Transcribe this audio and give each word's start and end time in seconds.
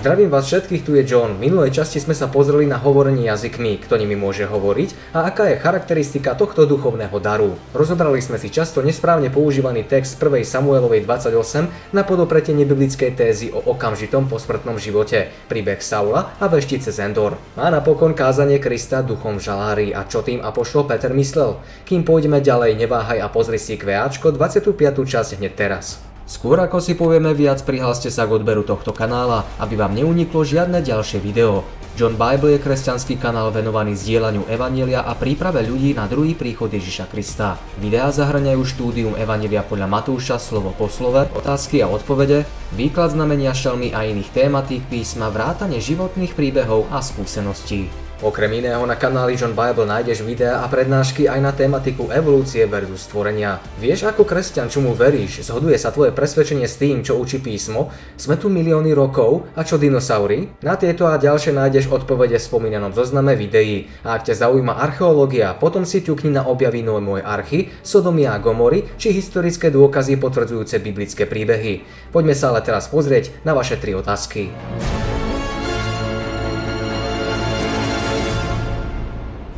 Zdravím 0.00 0.32
vás 0.32 0.48
všetkých, 0.48 0.80
tu 0.80 0.96
je 0.96 1.04
John. 1.04 1.36
V 1.36 1.44
minulej 1.44 1.76
časti 1.76 2.00
sme 2.00 2.16
sa 2.16 2.24
pozreli 2.24 2.64
na 2.64 2.80
hovorenie 2.80 3.28
jazykmi, 3.28 3.84
kto 3.84 4.00
nimi 4.00 4.16
môže 4.16 4.48
hovoriť 4.48 5.12
a 5.12 5.28
aká 5.28 5.52
je 5.52 5.60
charakteristika 5.60 6.32
tohto 6.32 6.64
duchovného 6.64 7.12
daru. 7.20 7.60
Rozobrali 7.76 8.24
sme 8.24 8.40
si 8.40 8.48
často 8.48 8.80
nesprávne 8.80 9.28
používaný 9.28 9.84
text 9.84 10.16
1. 10.16 10.40
Samuelovej 10.40 11.04
28 11.04 11.92
na 11.92 12.00
podopretenie 12.00 12.64
biblickej 12.64 13.12
tézy 13.12 13.52
o 13.52 13.60
okamžitom 13.60 14.24
posmrtnom 14.24 14.80
živote, 14.80 15.28
príbeh 15.52 15.84
Saula 15.84 16.32
a 16.40 16.48
veštice 16.48 16.96
Zendor. 16.96 17.36
A 17.60 17.68
napokon 17.68 18.16
kázanie 18.16 18.56
Krista 18.56 19.04
duchom 19.04 19.36
žalári 19.36 19.92
a 19.92 20.08
čo 20.08 20.24
tým 20.24 20.40
apoštol 20.40 20.88
Peter 20.88 21.12
myslel. 21.12 21.60
Kým 21.84 22.08
pôjdeme 22.08 22.40
ďalej, 22.40 22.72
neváhaj 22.72 23.20
a 23.20 23.28
pozri 23.28 23.60
si 23.60 23.76
QAčko 23.76 24.32
25. 24.32 24.80
časť 24.80 25.36
hneď 25.36 25.52
teraz. 25.52 26.09
Skôr 26.30 26.62
ako 26.62 26.78
si 26.78 26.94
povieme 26.94 27.34
viac, 27.34 27.58
prihláste 27.66 28.06
sa 28.06 28.22
k 28.22 28.38
odberu 28.38 28.62
tohto 28.62 28.94
kanála, 28.94 29.42
aby 29.58 29.74
vám 29.74 29.98
neuniklo 29.98 30.46
žiadne 30.46 30.78
ďalšie 30.78 31.18
video. 31.18 31.66
John 31.98 32.14
Bible 32.14 32.54
je 32.54 32.62
kresťanský 32.62 33.18
kanál 33.18 33.50
venovaný 33.50 33.98
zdieľaniu 33.98 34.46
Evanielia 34.46 35.02
a 35.02 35.18
príprave 35.18 35.66
ľudí 35.66 35.90
na 35.90 36.06
druhý 36.06 36.38
príchod 36.38 36.70
Ježiša 36.70 37.10
Krista. 37.10 37.58
Videá 37.82 38.14
zahrňajú 38.14 38.62
štúdium 38.62 39.18
Evanielia 39.18 39.66
podľa 39.66 39.90
Matúša 39.90 40.38
slovo 40.38 40.70
po 40.70 40.86
slove, 40.86 41.26
otázky 41.34 41.82
a 41.82 41.90
odpovede, 41.90 42.46
výklad 42.78 43.10
znamenia 43.10 43.50
šelmy 43.50 43.90
a 43.90 44.06
iných 44.06 44.30
tématík 44.30 44.86
písma, 44.86 45.34
vrátane 45.34 45.82
životných 45.82 46.38
príbehov 46.38 46.86
a 46.94 47.02
skúseností. 47.02 47.90
Okrem 48.20 48.52
iného 48.52 48.84
na 48.84 49.00
kanáli 49.00 49.32
John 49.32 49.56
Bible 49.56 49.88
nájdeš 49.88 50.20
videá 50.20 50.60
a 50.60 50.68
prednášky 50.68 51.24
aj 51.24 51.40
na 51.40 51.56
tematiku 51.56 52.12
evolúcie 52.12 52.68
versus 52.68 53.08
stvorenia. 53.08 53.64
Vieš 53.80 54.12
ako 54.12 54.28
kresťan, 54.28 54.68
čomu 54.68 54.92
veríš, 54.92 55.40
zhoduje 55.48 55.80
sa 55.80 55.88
tvoje 55.88 56.12
presvedčenie 56.12 56.68
s 56.68 56.76
tým, 56.76 57.00
čo 57.00 57.16
učí 57.16 57.40
písmo? 57.40 57.88
Sme 58.20 58.36
tu 58.36 58.52
milióny 58.52 58.92
rokov 58.92 59.48
a 59.56 59.64
čo 59.64 59.80
dinosaury? 59.80 60.52
Na 60.60 60.76
tieto 60.76 61.08
a 61.08 61.16
ďalšie 61.16 61.56
nájdeš 61.56 61.88
odpovede 61.88 62.36
v 62.36 62.44
spomínanom 62.44 62.92
zozname 62.92 63.32
videí. 63.40 63.88
A 64.04 64.20
ak 64.20 64.28
ťa 64.28 64.44
zaujíma 64.44 64.76
archeológia, 64.76 65.56
potom 65.56 65.88
si 65.88 66.04
ťukni 66.04 66.28
na 66.28 66.44
objavy 66.44 66.84
môj 66.84 67.24
archy, 67.24 67.72
Sodomia 67.80 68.36
a 68.36 68.38
Gomory 68.38 68.84
či 69.00 69.16
historické 69.16 69.72
dôkazy 69.72 70.20
potvrdzujúce 70.20 70.76
biblické 70.84 71.24
príbehy. 71.24 71.88
Poďme 72.12 72.36
sa 72.36 72.52
ale 72.52 72.60
teraz 72.60 72.84
pozrieť 72.92 73.32
na 73.48 73.56
vaše 73.56 73.80
tri 73.80 73.96
otázky. 73.96 74.52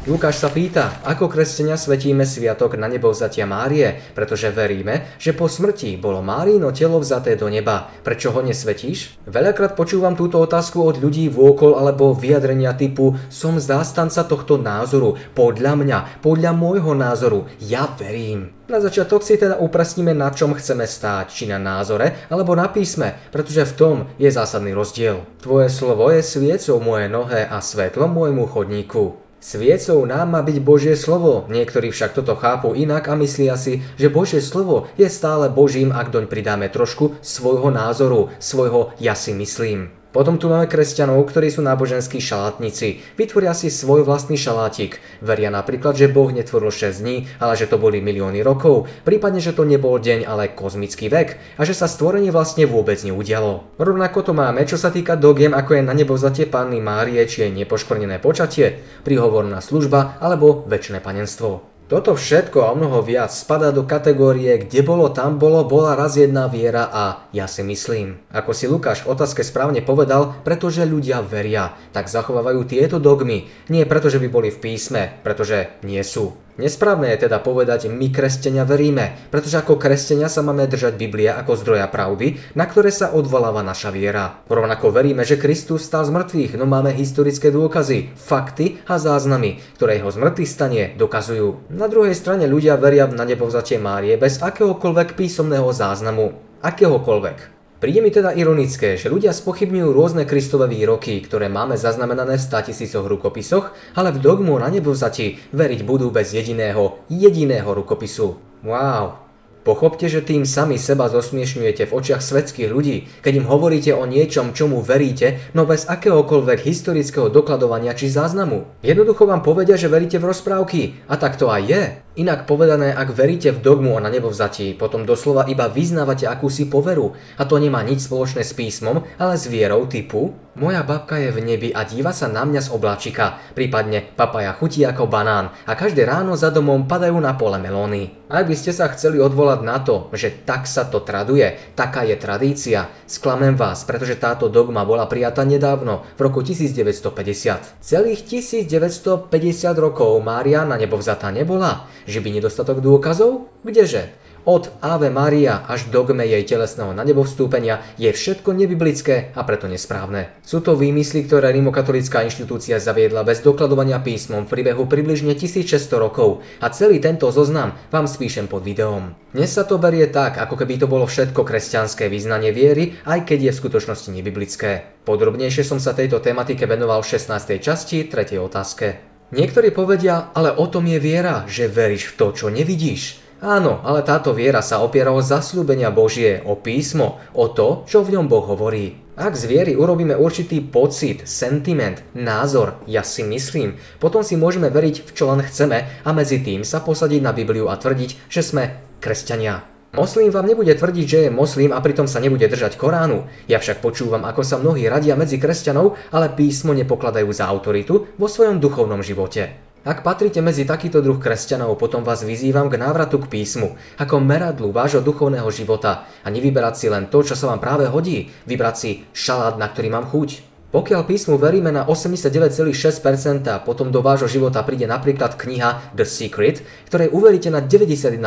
Lukáš 0.03 0.43
sa 0.43 0.51
pýta, 0.51 0.99
ako 1.07 1.31
kresťania 1.31 1.79
svetíme 1.79 2.27
sviatok 2.27 2.75
na 2.75 2.91
nebo 2.91 3.15
vzatia 3.15 3.47
Márie, 3.47 4.03
pretože 4.19 4.51
veríme, 4.51 5.15
že 5.15 5.31
po 5.31 5.47
smrti 5.47 5.95
bolo 5.95 6.19
Márino 6.19 6.75
telo 6.75 6.99
vzaté 6.99 7.39
do 7.39 7.47
neba. 7.47 7.87
Prečo 8.03 8.35
ho 8.35 8.43
nesvetíš? 8.43 9.23
Veľakrát 9.31 9.79
počúvam 9.79 10.19
túto 10.19 10.43
otázku 10.43 10.83
od 10.83 10.99
ľudí 10.99 11.31
vôkol 11.31 11.79
alebo 11.79 12.19
vyjadrenia 12.19 12.75
typu 12.75 13.15
som 13.31 13.63
zástanca 13.63 14.27
tohto 14.27 14.59
názoru, 14.59 15.15
podľa 15.39 15.79
mňa, 15.79 15.99
podľa 16.19 16.51
môjho 16.51 16.99
názoru, 16.99 17.47
ja 17.63 17.87
verím. 17.87 18.51
Na 18.67 18.83
začiatok 18.83 19.23
si 19.23 19.39
teda 19.39 19.63
upresníme, 19.63 20.19
na 20.19 20.35
čom 20.35 20.59
chceme 20.59 20.83
stáť, 20.83 21.31
či 21.31 21.47
na 21.47 21.63
názore, 21.63 22.27
alebo 22.27 22.59
na 22.59 22.67
písme, 22.67 23.31
pretože 23.31 23.71
v 23.71 23.77
tom 23.79 23.97
je 24.19 24.35
zásadný 24.35 24.75
rozdiel. 24.75 25.23
Tvoje 25.39 25.71
slovo 25.71 26.11
je 26.11 26.27
sviecou 26.27 26.83
moje 26.83 27.07
nohe 27.07 27.47
a 27.47 27.63
svetlom 27.63 28.11
môjmu 28.11 28.51
chodníku. 28.51 29.31
Sviecou 29.43 30.07
nám 30.07 30.39
má 30.39 30.41
byť 30.47 30.63
Božie 30.63 30.95
slovo, 30.95 31.51
niektorí 31.51 31.91
však 31.91 32.15
toto 32.15 32.39
chápu 32.39 32.79
inak 32.79 33.11
a 33.11 33.19
myslia 33.19 33.59
si, 33.59 33.83
že 33.99 34.07
Božie 34.07 34.39
slovo 34.39 34.87
je 34.95 35.11
stále 35.11 35.51
Božím, 35.51 35.91
ak 35.91 36.15
doň 36.15 36.31
pridáme 36.31 36.71
trošku 36.71 37.19
svojho 37.19 37.75
názoru, 37.75 38.31
svojho 38.39 38.95
ja 39.03 39.19
si 39.19 39.35
myslím. 39.35 40.02
Potom 40.13 40.37
tu 40.37 40.53
máme 40.53 40.69
kresťanov, 40.69 41.25
ktorí 41.25 41.49
sú 41.49 41.65
náboženskí 41.65 42.21
šalátnici. 42.21 43.01
Vytvoria 43.17 43.57
si 43.57 43.73
svoj 43.73 44.05
vlastný 44.05 44.37
šalátik. 44.37 45.01
Veria 45.25 45.49
napríklad, 45.49 45.97
že 45.97 46.13
Boh 46.13 46.29
netvoril 46.29 46.69
6 46.69 47.01
dní, 47.01 47.25
ale 47.41 47.57
že 47.57 47.65
to 47.65 47.81
boli 47.81 48.05
milióny 48.05 48.45
rokov, 48.45 48.93
prípadne, 49.09 49.41
že 49.41 49.57
to 49.57 49.65
nebol 49.65 49.97
deň, 49.97 50.29
ale 50.29 50.53
kozmický 50.53 51.09
vek 51.09 51.41
a 51.57 51.65
že 51.65 51.73
sa 51.73 51.89
stvorenie 51.89 52.29
vlastne 52.29 52.69
vôbec 52.69 53.01
neudialo. 53.01 53.65
Rovnako 53.81 54.21
to 54.21 54.33
máme, 54.37 54.69
čo 54.69 54.77
sa 54.77 54.93
týka 54.93 55.17
dogiem, 55.17 55.57
ako 55.57 55.81
je 55.81 55.83
na 55.83 55.97
nebo 55.97 56.13
vzatie 56.13 56.45
Panny 56.45 56.85
Márie, 56.85 57.25
či 57.25 57.49
je 57.49 57.65
nepoškvrnené 57.65 58.21
počatie, 58.21 58.85
prihovorná 59.09 59.65
služba 59.65 60.21
alebo 60.21 60.69
väčšie 60.69 61.01
panenstvo. 61.01 61.72
Toto 61.93 62.17
všetko 62.17 62.65
a 62.65 62.73
mnoho 62.73 63.05
viac 63.05 63.29
spadá 63.29 63.69
do 63.69 63.85
kategórie, 63.85 64.65
kde 64.65 64.81
bolo, 64.81 65.13
tam 65.13 65.37
bolo, 65.37 65.61
bola 65.69 65.93
raz 65.93 66.17
jedna 66.17 66.49
viera 66.49 66.89
a 66.89 67.29
ja 67.37 67.45
si 67.45 67.61
myslím. 67.61 68.17
Ako 68.33 68.57
si 68.57 68.65
Lukáš 68.65 69.05
v 69.05 69.13
otázke 69.13 69.45
správne 69.45 69.85
povedal, 69.85 70.41
pretože 70.41 70.89
ľudia 70.89 71.21
veria, 71.21 71.77
tak 71.93 72.09
zachovávajú 72.09 72.65
tieto 72.65 72.97
dogmy. 72.97 73.45
Nie 73.69 73.85
preto, 73.85 74.09
že 74.09 74.25
by 74.25 74.29
boli 74.33 74.49
v 74.49 74.73
písme, 74.73 75.21
pretože 75.21 75.69
nie 75.85 76.01
sú. 76.01 76.33
Nesprávne 76.61 77.09
je 77.17 77.25
teda 77.25 77.41
povedať, 77.41 77.89
my 77.89 78.13
kresťania 78.13 78.69
veríme, 78.69 79.17
pretože 79.33 79.57
ako 79.57 79.81
kresťania 79.81 80.29
sa 80.29 80.45
máme 80.45 80.69
držať 80.69 81.01
Biblia 81.01 81.41
ako 81.41 81.57
zdroja 81.57 81.89
pravdy, 81.89 82.37
na 82.53 82.69
ktoré 82.69 82.93
sa 82.93 83.17
odvoláva 83.17 83.65
naša 83.65 83.89
viera. 83.89 84.45
Rovnako 84.53 84.93
veríme, 84.93 85.25
že 85.25 85.41
Kristus 85.41 85.89
stal 85.89 86.05
z 86.05 86.13
mŕtvych, 86.13 86.61
no 86.61 86.69
máme 86.69 86.93
historické 86.93 87.49
dôkazy, 87.49 88.13
fakty 88.21 88.85
a 88.85 89.01
záznamy, 89.01 89.65
ktoré 89.81 89.97
jeho 89.97 90.13
zmrtvých 90.13 90.53
stanie 90.53 90.85
dokazujú. 91.01 91.73
Na 91.73 91.89
druhej 91.89 92.13
strane 92.13 92.45
ľudia 92.45 92.77
veria 92.77 93.09
na 93.09 93.25
nebovzatie 93.25 93.81
Márie 93.81 94.21
bez 94.21 94.37
akéhokoľvek 94.45 95.17
písomného 95.17 95.73
záznamu. 95.73 96.37
Akéhokoľvek. 96.61 97.62
Príde 97.83 97.99
mi 97.99 98.15
teda 98.15 98.31
ironické, 98.31 98.95
že 98.95 99.11
ľudia 99.11 99.35
spochybňujú 99.35 99.91
rôzne 99.91 100.23
Kristové 100.23 100.71
výroky, 100.71 101.19
ktoré 101.19 101.51
máme 101.51 101.75
zaznamenané 101.75 102.39
v 102.39 102.47
100 102.47 102.71
tisícoch 102.71 103.11
rukopisoch, 103.11 103.75
ale 103.99 104.15
v 104.15 104.23
dogmu 104.23 104.55
na 104.55 104.71
nebovzati 104.71 105.51
veriť 105.51 105.83
budú 105.83 106.15
bez 106.15 106.31
jediného, 106.31 107.03
jediného 107.11 107.67
rukopisu. 107.67 108.39
Wow, 108.63 109.23
Pochopte, 109.63 110.11
že 110.11 110.27
tým 110.27 110.43
sami 110.43 110.75
seba 110.75 111.07
zosmiešňujete 111.07 111.87
v 111.87 111.95
očiach 111.95 112.19
svetských 112.19 112.67
ľudí, 112.67 113.07
keď 113.23 113.43
im 113.43 113.47
hovoríte 113.47 113.95
o 113.95 114.03
niečom, 114.11 114.55
čomu 114.59 114.83
veríte, 114.83 115.39
no 115.55 115.67
bez 115.67 115.87
akéhokoľvek 115.87 116.67
historického 116.67 117.31
dokladovania 117.31 117.95
či 117.95 118.11
záznamu. 118.11 118.67
Jednoducho 118.83 119.23
vám 119.23 119.47
povedia, 119.47 119.79
že 119.79 119.87
veríte 119.87 120.19
v 120.19 120.35
rozprávky. 120.35 121.07
A 121.07 121.15
tak 121.15 121.39
to 121.39 121.47
aj 121.47 121.63
je. 121.63 121.83
Inak 122.13 122.45
povedané, 122.45 122.93
ak 122.93 123.09
veríte 123.17 123.57
v 123.57 123.65
dogmu 123.65 123.97
o 123.97 124.01
na 124.03 124.13
nebovzatí, 124.13 124.77
potom 124.77 125.09
doslova 125.09 125.49
iba 125.49 125.73
vyznávate 125.73 126.29
akúsi 126.29 126.69
poveru. 126.69 127.17
A 127.41 127.49
to 127.49 127.57
nemá 127.57 127.81
nič 127.81 128.05
spoločné 128.05 128.45
s 128.45 128.53
písmom, 128.53 129.01
ale 129.17 129.41
s 129.41 129.49
vierou 129.49 129.89
typu 129.89 130.37
moja 130.53 130.85
babka 130.85 131.17
je 131.17 131.33
v 131.33 131.41
nebi 131.41 131.69
a 131.73 131.81
díva 131.89 132.13
sa 132.13 132.29
na 132.29 132.45
mňa 132.45 132.61
z 132.61 132.73
obláčika, 132.77 133.41
prípadne 133.57 134.05
papaja 134.05 134.53
chutí 134.53 134.85
ako 134.85 135.09
banán 135.09 135.49
a 135.65 135.73
každé 135.73 136.05
ráno 136.05 136.37
za 136.37 136.53
domom 136.53 136.85
padajú 136.85 137.17
na 137.17 137.33
pole 137.33 137.57
melóny. 137.57 138.13
Ak 138.29 138.49
by 138.49 138.57
ste 138.57 138.77
sa 138.77 138.93
chceli 138.93 139.17
odvolať 139.17 139.61
na 139.65 139.81
to, 139.81 140.13
že 140.13 140.45
tak 140.45 140.69
sa 140.69 140.85
to 140.85 141.01
traduje, 141.01 141.57
taká 141.73 142.05
je 142.05 142.21
tradícia, 142.21 142.93
sklamem 143.09 143.57
vás, 143.57 143.89
pretože 143.89 144.21
táto 144.21 144.53
dogma 144.53 144.85
bola 144.85 145.09
prijatá 145.09 145.41
nedávno, 145.45 146.05
v 146.17 146.21
roku 146.21 146.45
1950. 146.45 147.81
Celých 147.81 148.21
1950 148.29 149.33
rokov 149.81 150.21
Mária 150.21 150.69
na 150.69 150.77
nebo 150.77 151.01
vzatá 151.01 151.33
nebola, 151.33 151.89
že 152.07 152.21
by 152.21 152.29
nedostatok 152.35 152.83
dôkazov? 152.83 153.51
Kdeže? 153.67 154.23
Od 154.43 154.75
Ave 154.83 155.07
Maria 155.07 155.63
až 155.71 155.87
dogme 155.87 156.27
jej 156.27 156.43
telesného 156.43 156.91
na 156.91 157.07
nebo 157.07 157.23
vstúpenia 157.23 157.79
je 157.95 158.11
všetko 158.11 158.51
nebiblické 158.51 159.31
a 159.39 159.47
preto 159.47 159.71
nesprávne. 159.71 160.35
Sú 160.43 160.59
to 160.59 160.75
výmysly, 160.75 161.31
ktoré 161.31 161.55
rimokatolická 161.55 162.27
inštitúcia 162.27 162.83
zaviedla 162.83 163.23
bez 163.23 163.39
dokladovania 163.39 164.03
písmom 164.03 164.43
v 164.43 164.51
priebehu 164.51 164.91
približne 164.91 165.39
1600 165.39 165.95
rokov 165.95 166.43
a 166.59 166.75
celý 166.75 166.99
tento 166.99 167.31
zoznam 167.31 167.79
vám 167.95 168.11
spíšem 168.11 168.51
pod 168.51 168.67
videom. 168.67 169.15
Dnes 169.31 169.55
sa 169.55 169.63
to 169.63 169.79
berie 169.79 170.11
tak, 170.11 170.43
ako 170.43 170.59
keby 170.59 170.75
to 170.75 170.91
bolo 170.91 171.07
všetko 171.07 171.47
kresťanské 171.47 172.11
význanie 172.11 172.51
viery, 172.51 172.99
aj 173.07 173.23
keď 173.23 173.39
je 173.47 173.53
v 173.55 173.61
skutočnosti 173.63 174.11
nebiblické. 174.11 175.07
Podrobnejšie 175.07 175.63
som 175.63 175.79
sa 175.79 175.95
tejto 175.95 176.19
tematike 176.19 176.67
venoval 176.67 177.07
v 177.07 177.15
16. 177.15 177.63
časti, 177.63 178.11
3. 178.11 178.43
otázke. 178.43 179.12
Niektorí 179.33 179.73
povedia, 179.73 180.29
ale 180.37 180.53
o 180.53 180.69
tom 180.69 180.85
je 180.85 181.01
viera, 181.01 181.49
že 181.49 181.65
veríš 181.65 182.13
v 182.13 182.17
to, 182.21 182.27
čo 182.37 182.47
nevidíš. 182.53 183.17
Áno, 183.41 183.81
ale 183.81 184.05
táto 184.05 184.37
viera 184.37 184.61
sa 184.61 184.85
opiera 184.85 185.09
o 185.09 185.25
zasľúbenia 185.25 185.89
Božie, 185.89 186.45
o 186.45 186.53
písmo, 186.55 187.17
o 187.33 187.49
to, 187.49 187.89
čo 187.89 188.05
v 188.05 188.13
ňom 188.13 188.29
Boh 188.29 188.45
hovorí. 188.45 189.01
Ak 189.17 189.33
z 189.33 189.49
viery 189.49 189.73
urobíme 189.73 190.13
určitý 190.21 190.61
pocit, 190.61 191.25
sentiment, 191.25 192.05
názor, 192.13 192.85
ja 192.85 193.01
si 193.01 193.25
myslím, 193.25 193.81
potom 193.97 194.21
si 194.21 194.37
môžeme 194.37 194.69
veriť 194.69 195.09
v 195.09 195.11
čo 195.17 195.33
len 195.33 195.41
chceme 195.41 196.05
a 196.05 196.11
medzi 196.13 196.45
tým 196.45 196.61
sa 196.61 196.85
posadiť 196.85 197.25
na 197.25 197.33
Bibliu 197.33 197.73
a 197.73 197.81
tvrdiť, 197.81 198.29
že 198.29 198.45
sme 198.45 198.77
kresťania. 199.01 199.72
Moslim 199.93 200.33
vám 200.33 200.49
nebude 200.49 200.73
tvrdiť, 200.73 201.05
že 201.05 201.19
je 201.29 201.31
moslim 201.31 201.69
a 201.69 201.77
pritom 201.85 202.09
sa 202.09 202.17
nebude 202.17 202.49
držať 202.49 202.81
Koránu. 202.81 203.29
Ja 203.45 203.61
však 203.61 203.85
počúvam, 203.85 204.25
ako 204.25 204.41
sa 204.41 204.57
mnohí 204.57 204.89
radia 204.89 205.21
medzi 205.21 205.37
kresťanov, 205.37 206.01
ale 206.09 206.33
písmo 206.33 206.73
nepokladajú 206.73 207.29
za 207.29 207.45
autoritu 207.45 208.09
vo 208.17 208.25
svojom 208.25 208.57
duchovnom 208.57 209.05
živote. 209.05 209.53
Ak 209.85 210.01
patríte 210.01 210.41
medzi 210.41 210.65
takýto 210.65 211.05
druh 211.05 211.21
kresťanov, 211.21 211.77
potom 211.77 212.09
vás 212.09 212.25
vyzývam 212.25 212.73
k 212.73 212.81
návratu 212.81 213.21
k 213.21 213.37
písmu, 213.37 213.77
ako 214.01 214.17
meradlu 214.17 214.73
vášho 214.73 215.05
duchovného 215.05 215.53
života 215.53 216.09
a 216.25 216.33
nevyberať 216.33 216.75
si 216.79 216.87
len 216.89 217.13
to, 217.13 217.21
čo 217.21 217.37
sa 217.37 217.53
vám 217.53 217.61
práve 217.61 217.85
hodí, 217.85 218.33
vybrať 218.49 218.75
si 218.81 219.05
šalát, 219.13 219.61
na 219.61 219.69
ktorý 219.69 219.93
mám 219.93 220.09
chuť. 220.09 220.52
Pokiaľ 220.73 221.05
písmu 221.05 221.37
veríme 221.37 221.69
na 221.69 221.85
89,6%, 221.85 223.45
potom 223.69 223.93
do 223.93 224.01
vášho 224.01 224.27
života 224.27 224.65
príde 224.65 224.89
napríklad 224.89 225.37
kniha 225.37 225.93
The 225.93 226.09
Secret, 226.09 226.65
ktorej 226.89 227.13
uveríte 227.13 227.53
na 227.53 227.61
91% 227.61 228.19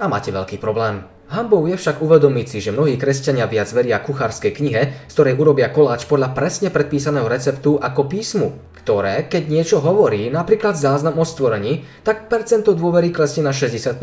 a 0.00 0.04
máte 0.08 0.32
veľký 0.32 0.56
problém. 0.56 1.04
Hambou 1.28 1.68
je 1.68 1.76
však 1.76 2.00
uvedomiť 2.00 2.46
si, 2.48 2.58
že 2.64 2.72
mnohí 2.72 2.96
kresťania 2.96 3.44
viac 3.44 3.68
veria 3.76 4.00
kuchárskej 4.00 4.56
knihe, 4.56 4.82
z 5.06 5.12
ktorej 5.12 5.36
urobia 5.36 5.68
koláč 5.68 6.08
podľa 6.08 6.32
presne 6.32 6.72
predpísaného 6.72 7.28
receptu 7.28 7.76
ako 7.76 8.08
písmu 8.08 8.48
ktoré, 8.88 9.28
keď 9.28 9.52
niečo 9.52 9.84
hovorí, 9.84 10.32
napríklad 10.32 10.72
záznam 10.72 11.20
o 11.20 11.24
stvorení, 11.28 11.84
tak 12.08 12.32
percento 12.32 12.72
dôvery 12.72 13.12
klesne 13.12 13.44
na 13.44 13.52
65% 13.52 14.00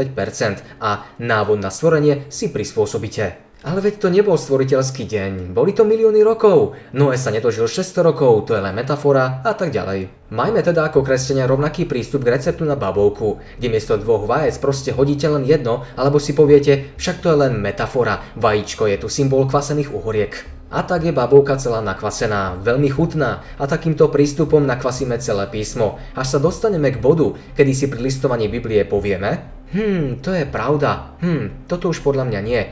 a 0.78 1.10
návod 1.18 1.58
na 1.58 1.74
stvorenie 1.74 2.30
si 2.30 2.54
prispôsobíte. 2.54 3.55
Ale 3.66 3.82
veď 3.82 3.98
to 3.98 4.14
nebol 4.14 4.38
stvoriteľský 4.38 5.10
deň, 5.10 5.50
boli 5.50 5.74
to 5.74 5.90
milióny 5.90 6.22
rokov. 6.22 6.78
Noé 6.94 7.18
sa 7.18 7.34
nedožil 7.34 7.66
600 7.66 8.06
rokov, 8.06 8.46
to 8.46 8.54
je 8.54 8.62
len 8.62 8.78
metafora 8.78 9.42
a 9.42 9.58
tak 9.58 9.74
ďalej. 9.74 10.30
Majme 10.30 10.62
teda 10.62 10.86
ako 10.86 11.02
kresťania 11.02 11.50
rovnaký 11.50 11.90
prístup 11.90 12.22
k 12.22 12.38
receptu 12.38 12.62
na 12.62 12.78
babovku, 12.78 13.42
kde 13.58 13.74
miesto 13.74 13.98
dvoch 13.98 14.30
vajec 14.30 14.62
proste 14.62 14.94
hodíte 14.94 15.26
len 15.26 15.50
jedno, 15.50 15.82
alebo 15.98 16.22
si 16.22 16.38
poviete, 16.38 16.94
však 17.02 17.26
to 17.26 17.34
je 17.34 17.42
len 17.42 17.58
metafora, 17.58 18.22
vajíčko 18.38 18.86
je 18.86 19.02
tu 19.02 19.10
symbol 19.10 19.50
kvasených 19.50 19.90
uhoriek. 19.98 20.46
A 20.70 20.86
tak 20.86 21.02
je 21.02 21.10
babovka 21.10 21.58
celá 21.58 21.82
nakvasená, 21.82 22.62
veľmi 22.62 22.94
chutná 22.94 23.42
a 23.58 23.66
takýmto 23.66 24.14
prístupom 24.14 24.62
nakvasíme 24.62 25.18
celé 25.18 25.50
písmo, 25.50 25.98
až 26.14 26.38
sa 26.38 26.40
dostaneme 26.42 26.94
k 26.94 27.02
bodu, 27.02 27.34
kedy 27.58 27.74
si 27.74 27.90
pri 27.90 27.98
listovaní 27.98 28.46
Biblie 28.46 28.86
povieme 28.86 29.56
Hm, 29.76 30.22
to 30.22 30.32
je 30.32 30.46
pravda. 30.46 31.18
Hm, 31.20 31.68
toto 31.68 31.90
už 31.90 32.00
podľa 32.00 32.30
mňa 32.30 32.40
nie. 32.46 32.62
E, 32.64 32.68